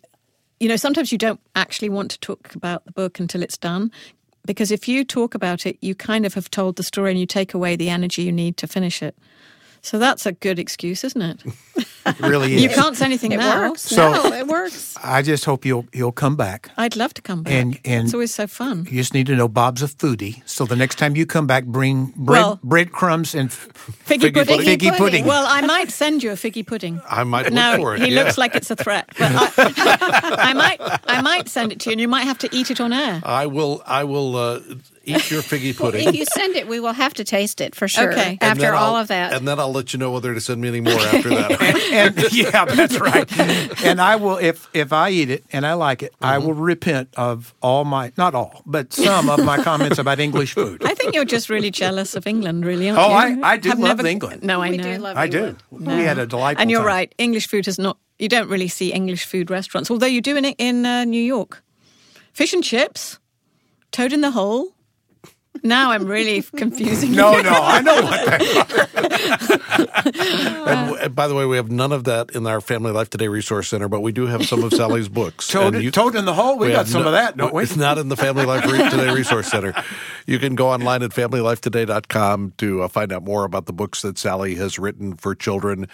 you 0.61 0.69
know, 0.69 0.77
sometimes 0.77 1.13
you 1.13 1.19
don't 1.19 1.41
actually 1.55 1.89
want 1.89 2.11
to 2.13 2.21
talk 2.21 2.55
about 2.55 2.85
the 2.85 2.93
book 2.93 3.21
until 3.21 3.43
it's 3.43 3.59
done. 3.59 3.91
Because 4.47 4.71
if 4.71 4.87
you 4.87 5.05
talk 5.05 5.35
about 5.35 5.65
it, 5.65 5.79
you 5.81 5.95
kind 5.95 6.27
of 6.27 6.35
have 6.35 6.51
told 6.51 6.77
the 6.77 6.83
story 6.83 7.11
and 7.11 7.19
you 7.19 7.27
take 7.27 7.55
away 7.55 7.77
the 7.77 7.89
energy 7.89 8.23
you 8.23 8.33
need 8.33 8.57
to 8.59 8.67
finish 8.67 9.03
it. 9.03 9.17
So 9.81 9.99
that's 9.99 10.27
a 10.27 10.33
good 10.33 10.59
excuse, 10.59 11.03
isn't 11.05 11.23
it? 11.23 11.43
It 12.07 12.21
really 12.21 12.55
is. 12.55 12.63
You 12.63 12.69
can't 12.69 12.97
say 12.97 13.05
anything 13.07 13.33
It 13.33 13.39
now. 13.39 13.69
works. 13.69 13.83
So- 13.83 14.13
no, 14.13 14.33
it 14.33 14.47
works. 14.47 14.97
I 15.03 15.23
just 15.23 15.45
hope 15.45 15.65
you'll 15.65 15.87
you'll 15.93 16.13
come 16.13 16.37
back. 16.37 16.71
I'd 16.77 16.97
love 16.97 17.13
to 17.15 17.23
come 17.23 17.43
back. 17.43 17.53
And- 17.53 17.79
and- 17.85 18.05
it's 18.05 18.15
always 18.15 18.35
so 18.35 18.47
fun. 18.47 18.87
You 18.91 18.99
just 18.99 19.15
need 19.15 19.27
to 19.27 19.37
know 19.37 19.49
Bob's 19.49 19.83
a 19.83 19.87
foodie, 19.89 20.43
so 20.47 20.65
the 20.67 20.77
next 20.77 20.97
time 20.99 21.17
you 21.17 21.27
come 21.27 21.47
back, 21.47 21.65
bring 21.65 22.13
bread, 22.17 22.43
Well- 22.43 22.61
breadcrumms 22.65 23.35
and 23.39 23.49
f- 23.51 23.69
Figgy, 24.07 24.31
Figgy 24.31 24.35
pudding. 24.35 24.57
pudding. 24.59 24.79
figgy 24.79 24.97
pudding. 24.97 25.25
Well, 25.27 25.47
I 25.47 25.61
might 25.63 25.91
send 25.91 26.23
you 26.23 26.31
a 26.31 26.35
figgy 26.37 26.67
pudding. 26.67 27.01
I 27.09 27.25
might 27.25 27.45
look 27.47 27.53
now, 27.55 27.77
for 27.77 27.95
it. 27.97 28.03
he 28.03 28.09
yeah. 28.15 28.23
looks 28.23 28.39
like 28.39 28.55
it's 28.55 28.71
a 28.71 28.77
threat, 28.77 29.09
but 29.19 29.31
I, 29.35 30.35
I 30.51 30.53
might, 30.55 30.81
I 31.07 31.21
might 31.23 31.49
send 31.49 31.73
it 31.73 31.81
to 31.81 31.91
you, 31.91 31.93
and 31.93 32.01
you 32.01 32.09
might 32.09 32.25
have 32.25 32.39
to 32.39 32.49
eat 32.53 32.71
it 32.71 32.81
on 32.81 32.93
air. 32.93 33.21
I 33.25 33.47
will. 33.47 33.83
I 33.87 34.05
will 34.05 34.37
uh, 34.37 34.61
eat 35.05 35.31
your 35.31 35.43
figgy 35.43 35.77
pudding. 35.77 36.09
if 36.09 36.15
you 36.15 36.25
send 36.35 36.57
it, 36.57 36.67
we 36.69 36.81
will 36.81 36.93
have 36.95 37.13
to 37.15 37.25
taste 37.25 37.61
it 37.61 37.75
for 37.75 37.89
sure. 37.89 38.13
Okay. 38.13 38.39
After 38.41 38.73
all 38.75 38.97
of 38.97 39.09
that. 39.09 39.33
and 39.35 39.47
then 39.47 39.59
I'll 39.59 39.73
let 39.73 39.93
you 39.93 39.99
know 39.99 40.11
whether 40.13 40.33
to 40.35 40.41
send 40.41 40.61
me 40.61 40.69
any 40.69 40.81
more 40.81 40.95
after 40.99 41.29
that. 41.31 41.51
and 41.95 42.33
yeah, 42.33 42.65
that's 42.79 42.99
right. 42.99 43.29
And 43.85 44.01
I 44.01 44.17
will 44.17 44.37
if 44.39 44.69
if 44.75 44.93
I 44.93 45.11
eat 45.11 45.31
it 45.31 45.45
and 45.53 45.65
I 45.67 45.75
like 45.75 46.03
it, 46.03 46.13
I 46.21 46.37
Mm-hmm. 46.37 46.47
will 46.47 46.55
repent 46.55 47.09
of 47.17 47.55
all 47.63 47.85
my 47.85 48.13
not 48.17 48.35
all, 48.35 48.63
but 48.67 48.93
some 48.93 49.31
of 49.31 49.45
my 49.45 49.63
comments 49.63 49.99
about 49.99 50.19
English 50.21 50.53
food. 50.59 50.83
I 50.85 50.95
think 50.95 51.15
you're 51.15 51.25
just 51.25 51.49
really 51.49 51.71
jealous 51.71 52.15
of 52.17 52.27
England, 52.27 52.65
really, 52.67 52.89
aren't 52.91 53.01
Oh, 53.01 53.09
you? 53.11 53.43
I- 53.45 53.53
I 53.53 53.57
do 53.57 53.69
Have 53.71 53.79
love 53.79 53.97
never- 53.99 54.09
England. 54.09 54.43
No, 54.43 54.61
I 54.61 54.71
we 54.71 54.77
know. 54.77 54.83
do 54.97 54.99
love 54.99 55.17
I 55.17 55.27
do. 55.29 55.39
England. 55.71 55.87
We 55.99 56.03
had 56.05 56.19
a 56.19 56.27
delightful 56.27 56.61
and 56.63 56.71
you're 56.71 56.81
time. 56.81 56.87
right. 56.97 57.15
English 57.19 57.49
food 57.49 57.67
is 57.69 57.79
not. 57.79 57.97
You 58.19 58.29
don't 58.29 58.49
really 58.49 58.69
see 58.69 58.93
English 58.93 59.25
food 59.25 59.51
restaurants, 59.51 59.91
although 59.91 60.07
you 60.11 60.21
do 60.21 60.37
in 60.37 60.45
in 60.45 60.85
uh, 60.87 61.05
New 61.05 61.23
York. 61.23 61.63
Fish 62.33 62.53
and 62.53 62.65
chips, 62.65 63.19
toad 63.93 64.13
in 64.13 64.21
the 64.21 64.31
hole. 64.33 64.74
Now 65.65 65.91
I'm 65.93 66.07
really 66.07 66.43
confusing. 66.57 67.11
you. 67.11 67.17
No, 67.17 67.41
no, 67.41 67.51
I 67.53 67.81
know 67.81 67.95
what 68.03 68.27
that 68.27 69.55
and, 70.67 70.97
and 70.99 71.15
by 71.15 71.29
the 71.29 71.35
way, 71.35 71.47
we 71.47 71.57
have 71.57 71.71
none 71.71 71.93
of 71.93 72.05
that 72.05 72.31
in 72.31 72.47
our 72.47 72.61
Family 72.61 72.93
Life 72.93 73.11
Today 73.11 73.29
Resource 73.29 73.69
Center, 73.69 73.89
but 73.89 74.01
we 74.01 74.13
do 74.13 74.27
have 74.27 74.47
some 74.47 74.63
of 74.63 74.73
Sally's 74.73 75.09
books. 75.09 75.49
Toad, 75.49 75.75
you- 75.83 75.91
toad 75.91 76.15
in 76.17 76.25
the 76.25 76.35
hole. 76.35 76.59
We, 76.59 76.71
got 76.71 76.87
some 76.87 77.03
no- 77.03 77.09
of 77.09 77.13
that, 77.13 77.37
don't 77.37 77.53
we? 77.55 77.63
It's 77.63 77.77
not 77.77 77.99
in 77.99 78.09
the 78.09 78.17
Family 78.17 78.45
Life 78.45 78.65
Re- 78.71 78.91
Today 78.91 79.11
Resource 79.13 79.49
Center. 79.49 79.75
You 80.27 80.39
can 80.39 80.55
go 80.55 80.69
online 80.71 81.03
at 81.03 81.11
familylifetoday.com 81.11 82.55
to 82.59 82.83
uh, 82.83 82.89
find 82.89 83.13
out 83.13 83.25
more 83.25 83.45
about 83.45 83.67
the 83.67 83.73
books 83.73 84.03
that 84.03 84.19
Sally 84.19 84.55
has 84.57 84.79
written 84.79 85.17
for 85.17 85.35
children. 85.35 85.87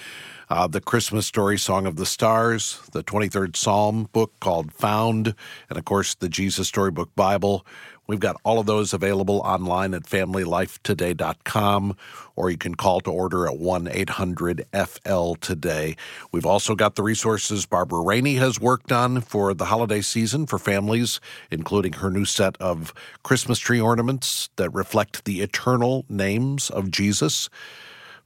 Uh, 0.49 0.67
the 0.67 0.81
Christmas 0.81 1.27
Story 1.27 1.57
Song 1.57 1.87
of 1.87 1.95
the 1.95 2.05
Stars, 2.07 2.81
the 2.91 3.05
23rd 3.05 3.55
Psalm 3.55 4.09
book 4.13 4.33
called 4.41 4.73
Found, 4.73 5.35
and 5.69 5.79
of 5.79 5.85
course 5.85 6.17
the 6.17 6.29
Jesus 6.29 6.67
Storybook 6.67 7.15
Bible. 7.15 7.65
We've 8.07 8.19
got 8.19 8.41
all 8.43 8.59
of 8.59 8.67
those 8.67 8.93
available 8.93 9.39
online 9.41 9.95
at 9.95 10.03
familylifetoday.com, 10.03 11.97
or 12.35 12.51
you 12.51 12.57
can 12.57 12.75
call 12.75 13.01
to 13.03 13.11
order 13.11 13.47
at 13.47 13.59
1 13.59 13.89
800 13.89 14.67
FL 14.73 15.35
Today. 15.35 15.97
We've 16.33 16.47
also 16.47 16.75
got 16.75 16.97
the 16.97 17.03
resources 17.03 17.67
Barbara 17.67 18.03
Rainey 18.03 18.35
has 18.35 18.61
worked 18.61 18.91
on 18.91 19.21
for 19.21 19.55
the 19.55 19.67
holiday 19.67 20.01
season 20.01 20.47
for 20.47 20.59
families, 20.59 21.21
including 21.51 21.95
her 21.95 22.11
new 22.11 22.25
set 22.25 22.57
of 22.61 22.93
Christmas 23.23 23.59
tree 23.59 23.81
ornaments 23.81 24.51
that 24.57 24.71
reflect 24.71 25.25
the 25.25 25.41
eternal 25.41 26.05
names 26.09 26.69
of 26.69 26.91
Jesus. 26.91 27.49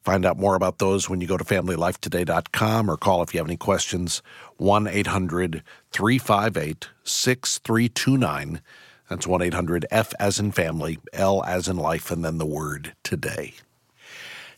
Find 0.04 0.26
out 0.26 0.38
more 0.38 0.54
about 0.54 0.78
those 0.78 1.08
when 1.08 1.22
you 1.22 1.26
go 1.26 1.38
to 1.38 1.44
familylifetoday.com 1.44 2.90
or 2.90 2.96
call 2.98 3.22
if 3.22 3.32
you 3.32 3.38
have 3.38 3.46
any 3.46 3.56
questions 3.56 4.22
1 4.58 4.86
800 4.86 5.62
358 5.92 6.88
6329. 7.04 8.60
That's 9.08 9.26
1 9.26 9.42
800 9.42 9.86
F 9.90 10.12
as 10.18 10.38
in 10.38 10.52
family, 10.52 10.98
L 11.12 11.44
as 11.44 11.68
in 11.68 11.76
life, 11.76 12.10
and 12.10 12.24
then 12.24 12.38
the 12.38 12.46
word 12.46 12.94
today. 13.02 13.54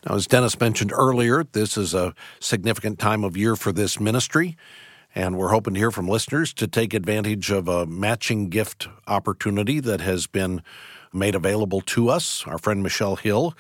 Now, 0.07 0.15
as 0.15 0.27
Dennis 0.27 0.59
mentioned 0.61 0.93
earlier, 0.93 1.45
this 1.45 1.77
is 1.77 1.93
a 1.93 2.15
significant 2.39 2.99
time 2.99 3.25
of 3.25 3.37
year 3.37 3.57
for 3.57 3.73
this 3.73 3.99
ministry, 3.99 4.57
and 5.15 5.37
we're 5.37 5.49
hoping 5.49 5.75
to 5.75 5.81
hear 5.81 5.91
from 5.91 6.09
listeners 6.09 6.53
to 6.55 6.69
take 6.69 6.95
advantage 6.95 7.51
of 7.51 7.67
a 7.67 7.87
matching 7.87 8.49
gift 8.49 8.89
opportunity 9.09 9.81
that 9.81 10.01
has 10.01 10.29
been 10.29 10.63
made 11.13 11.35
available 11.35 11.81
to 11.81 12.09
us. 12.09 12.45
Our 12.47 12.59
friend 12.59 12.85
Michelle 12.85 13.17
Hill, 13.17 13.57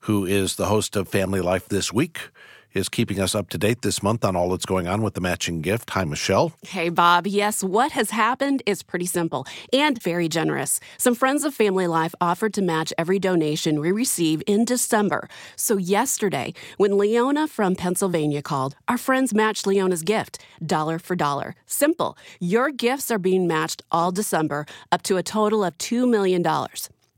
who 0.00 0.26
is 0.26 0.56
the 0.56 0.66
host 0.66 0.96
of 0.96 1.08
Family 1.08 1.40
Life 1.40 1.68
This 1.68 1.92
Week, 1.92 2.28
is 2.74 2.88
keeping 2.88 3.20
us 3.20 3.34
up 3.34 3.48
to 3.50 3.58
date 3.58 3.82
this 3.82 4.02
month 4.02 4.24
on 4.24 4.36
all 4.36 4.50
that's 4.50 4.66
going 4.66 4.86
on 4.86 5.02
with 5.02 5.14
the 5.14 5.20
matching 5.20 5.60
gift. 5.60 5.90
Hi, 5.90 6.04
Michelle. 6.04 6.52
Hey, 6.66 6.88
Bob. 6.88 7.26
Yes, 7.26 7.62
what 7.62 7.92
has 7.92 8.10
happened 8.10 8.62
is 8.66 8.82
pretty 8.82 9.06
simple 9.06 9.46
and 9.72 10.02
very 10.02 10.28
generous. 10.28 10.80
Some 10.98 11.14
friends 11.14 11.44
of 11.44 11.54
Family 11.54 11.86
Life 11.86 12.14
offered 12.20 12.54
to 12.54 12.62
match 12.62 12.92
every 12.96 13.18
donation 13.18 13.80
we 13.80 13.92
receive 13.92 14.42
in 14.46 14.64
December. 14.64 15.28
So, 15.56 15.76
yesterday, 15.76 16.54
when 16.76 16.96
Leona 16.96 17.48
from 17.48 17.74
Pennsylvania 17.74 18.42
called, 18.42 18.76
our 18.88 18.98
friends 18.98 19.34
matched 19.34 19.66
Leona's 19.66 20.02
gift, 20.02 20.42
dollar 20.64 20.98
for 20.98 21.16
dollar. 21.16 21.54
Simple. 21.66 22.16
Your 22.38 22.70
gifts 22.70 23.10
are 23.10 23.18
being 23.18 23.46
matched 23.46 23.82
all 23.90 24.12
December 24.12 24.66
up 24.92 25.02
to 25.02 25.16
a 25.16 25.22
total 25.22 25.64
of 25.64 25.76
$2 25.78 26.08
million. 26.08 26.44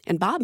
And, 0.06 0.18
Bob, 0.18 0.42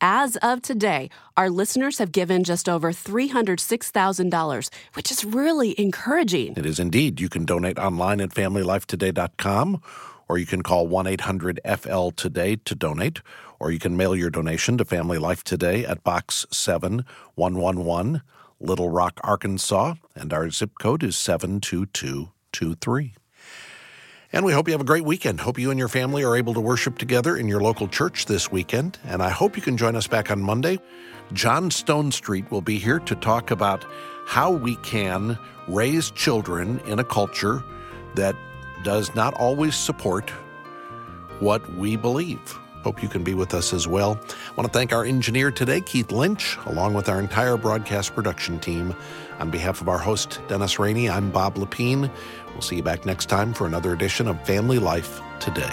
as 0.00 0.36
of 0.36 0.60
today, 0.62 1.08
our 1.36 1.48
listeners 1.48 1.98
have 1.98 2.12
given 2.12 2.44
just 2.44 2.68
over 2.68 2.92
$306,000, 2.92 4.70
which 4.94 5.10
is 5.10 5.24
really 5.24 5.78
encouraging. 5.80 6.54
It 6.56 6.66
is 6.66 6.78
indeed. 6.78 7.20
You 7.20 7.28
can 7.28 7.44
donate 7.44 7.78
online 7.78 8.20
at 8.20 8.30
familylifetoday.com 8.30 9.80
or 10.30 10.38
you 10.38 10.46
can 10.46 10.62
call 10.62 10.86
1 10.86 11.08
800 11.08 11.58
FL 11.76 12.10
Today 12.10 12.54
to 12.54 12.76
donate, 12.76 13.20
or 13.58 13.72
you 13.72 13.80
can 13.80 13.96
mail 13.96 14.14
your 14.14 14.30
donation 14.30 14.78
to 14.78 14.84
Family 14.84 15.18
Life 15.18 15.42
Today 15.42 15.84
at 15.84 16.04
Box 16.04 16.46
7111, 16.52 18.22
Little 18.60 18.90
Rock, 18.90 19.18
Arkansas, 19.24 19.94
and 20.14 20.32
our 20.32 20.48
zip 20.50 20.70
code 20.78 21.02
is 21.02 21.16
72223. 21.16 23.14
And 24.32 24.44
we 24.44 24.52
hope 24.52 24.68
you 24.68 24.72
have 24.72 24.80
a 24.80 24.84
great 24.84 25.04
weekend. 25.04 25.40
Hope 25.40 25.58
you 25.58 25.70
and 25.70 25.78
your 25.78 25.88
family 25.88 26.22
are 26.22 26.36
able 26.36 26.54
to 26.54 26.60
worship 26.60 26.98
together 26.98 27.36
in 27.36 27.48
your 27.48 27.60
local 27.60 27.88
church 27.88 28.26
this 28.26 28.50
weekend. 28.50 28.96
And 29.04 29.22
I 29.24 29.30
hope 29.30 29.56
you 29.56 29.62
can 29.62 29.76
join 29.76 29.96
us 29.96 30.06
back 30.06 30.30
on 30.30 30.40
Monday. 30.40 30.78
John 31.32 31.68
Stonestreet 31.68 32.48
will 32.48 32.60
be 32.60 32.78
here 32.78 33.00
to 33.00 33.16
talk 33.16 33.50
about 33.50 33.84
how 34.26 34.52
we 34.52 34.76
can 34.76 35.36
raise 35.66 36.12
children 36.12 36.80
in 36.86 37.00
a 37.00 37.04
culture 37.04 37.64
that 38.14 38.36
does 38.84 39.12
not 39.16 39.34
always 39.34 39.74
support 39.74 40.30
what 41.40 41.68
we 41.74 41.96
believe. 41.96 42.38
Hope 42.82 43.02
you 43.02 43.08
can 43.08 43.24
be 43.24 43.34
with 43.34 43.52
us 43.52 43.72
as 43.72 43.88
well. 43.88 44.18
I 44.28 44.54
want 44.54 44.72
to 44.72 44.78
thank 44.78 44.92
our 44.92 45.04
engineer 45.04 45.50
today, 45.50 45.80
Keith 45.80 46.12
Lynch, 46.12 46.56
along 46.66 46.94
with 46.94 47.08
our 47.08 47.18
entire 47.18 47.56
broadcast 47.56 48.14
production 48.14 48.58
team. 48.60 48.94
On 49.40 49.50
behalf 49.50 49.80
of 49.80 49.88
our 49.88 49.98
host, 49.98 50.38
Dennis 50.48 50.78
Rainey, 50.78 51.08
I'm 51.08 51.30
Bob 51.30 51.54
Lepine. 51.54 52.10
We'll 52.52 52.60
see 52.60 52.76
you 52.76 52.82
back 52.82 53.06
next 53.06 53.26
time 53.26 53.54
for 53.54 53.66
another 53.66 53.94
edition 53.94 54.28
of 54.28 54.40
Family 54.46 54.78
Life 54.78 55.20
Today. 55.40 55.64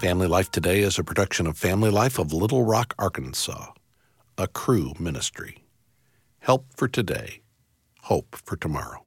Family 0.00 0.26
Life 0.26 0.50
Today 0.50 0.80
is 0.80 0.98
a 0.98 1.04
production 1.04 1.46
of 1.46 1.56
Family 1.56 1.90
Life 1.90 2.18
of 2.18 2.32
Little 2.32 2.64
Rock, 2.64 2.94
Arkansas, 2.98 3.72
a 4.36 4.46
Cru 4.46 4.92
ministry. 4.98 5.64
Help 6.40 6.66
for 6.76 6.88
today, 6.88 7.40
hope 8.02 8.36
for 8.36 8.56
tomorrow. 8.56 9.04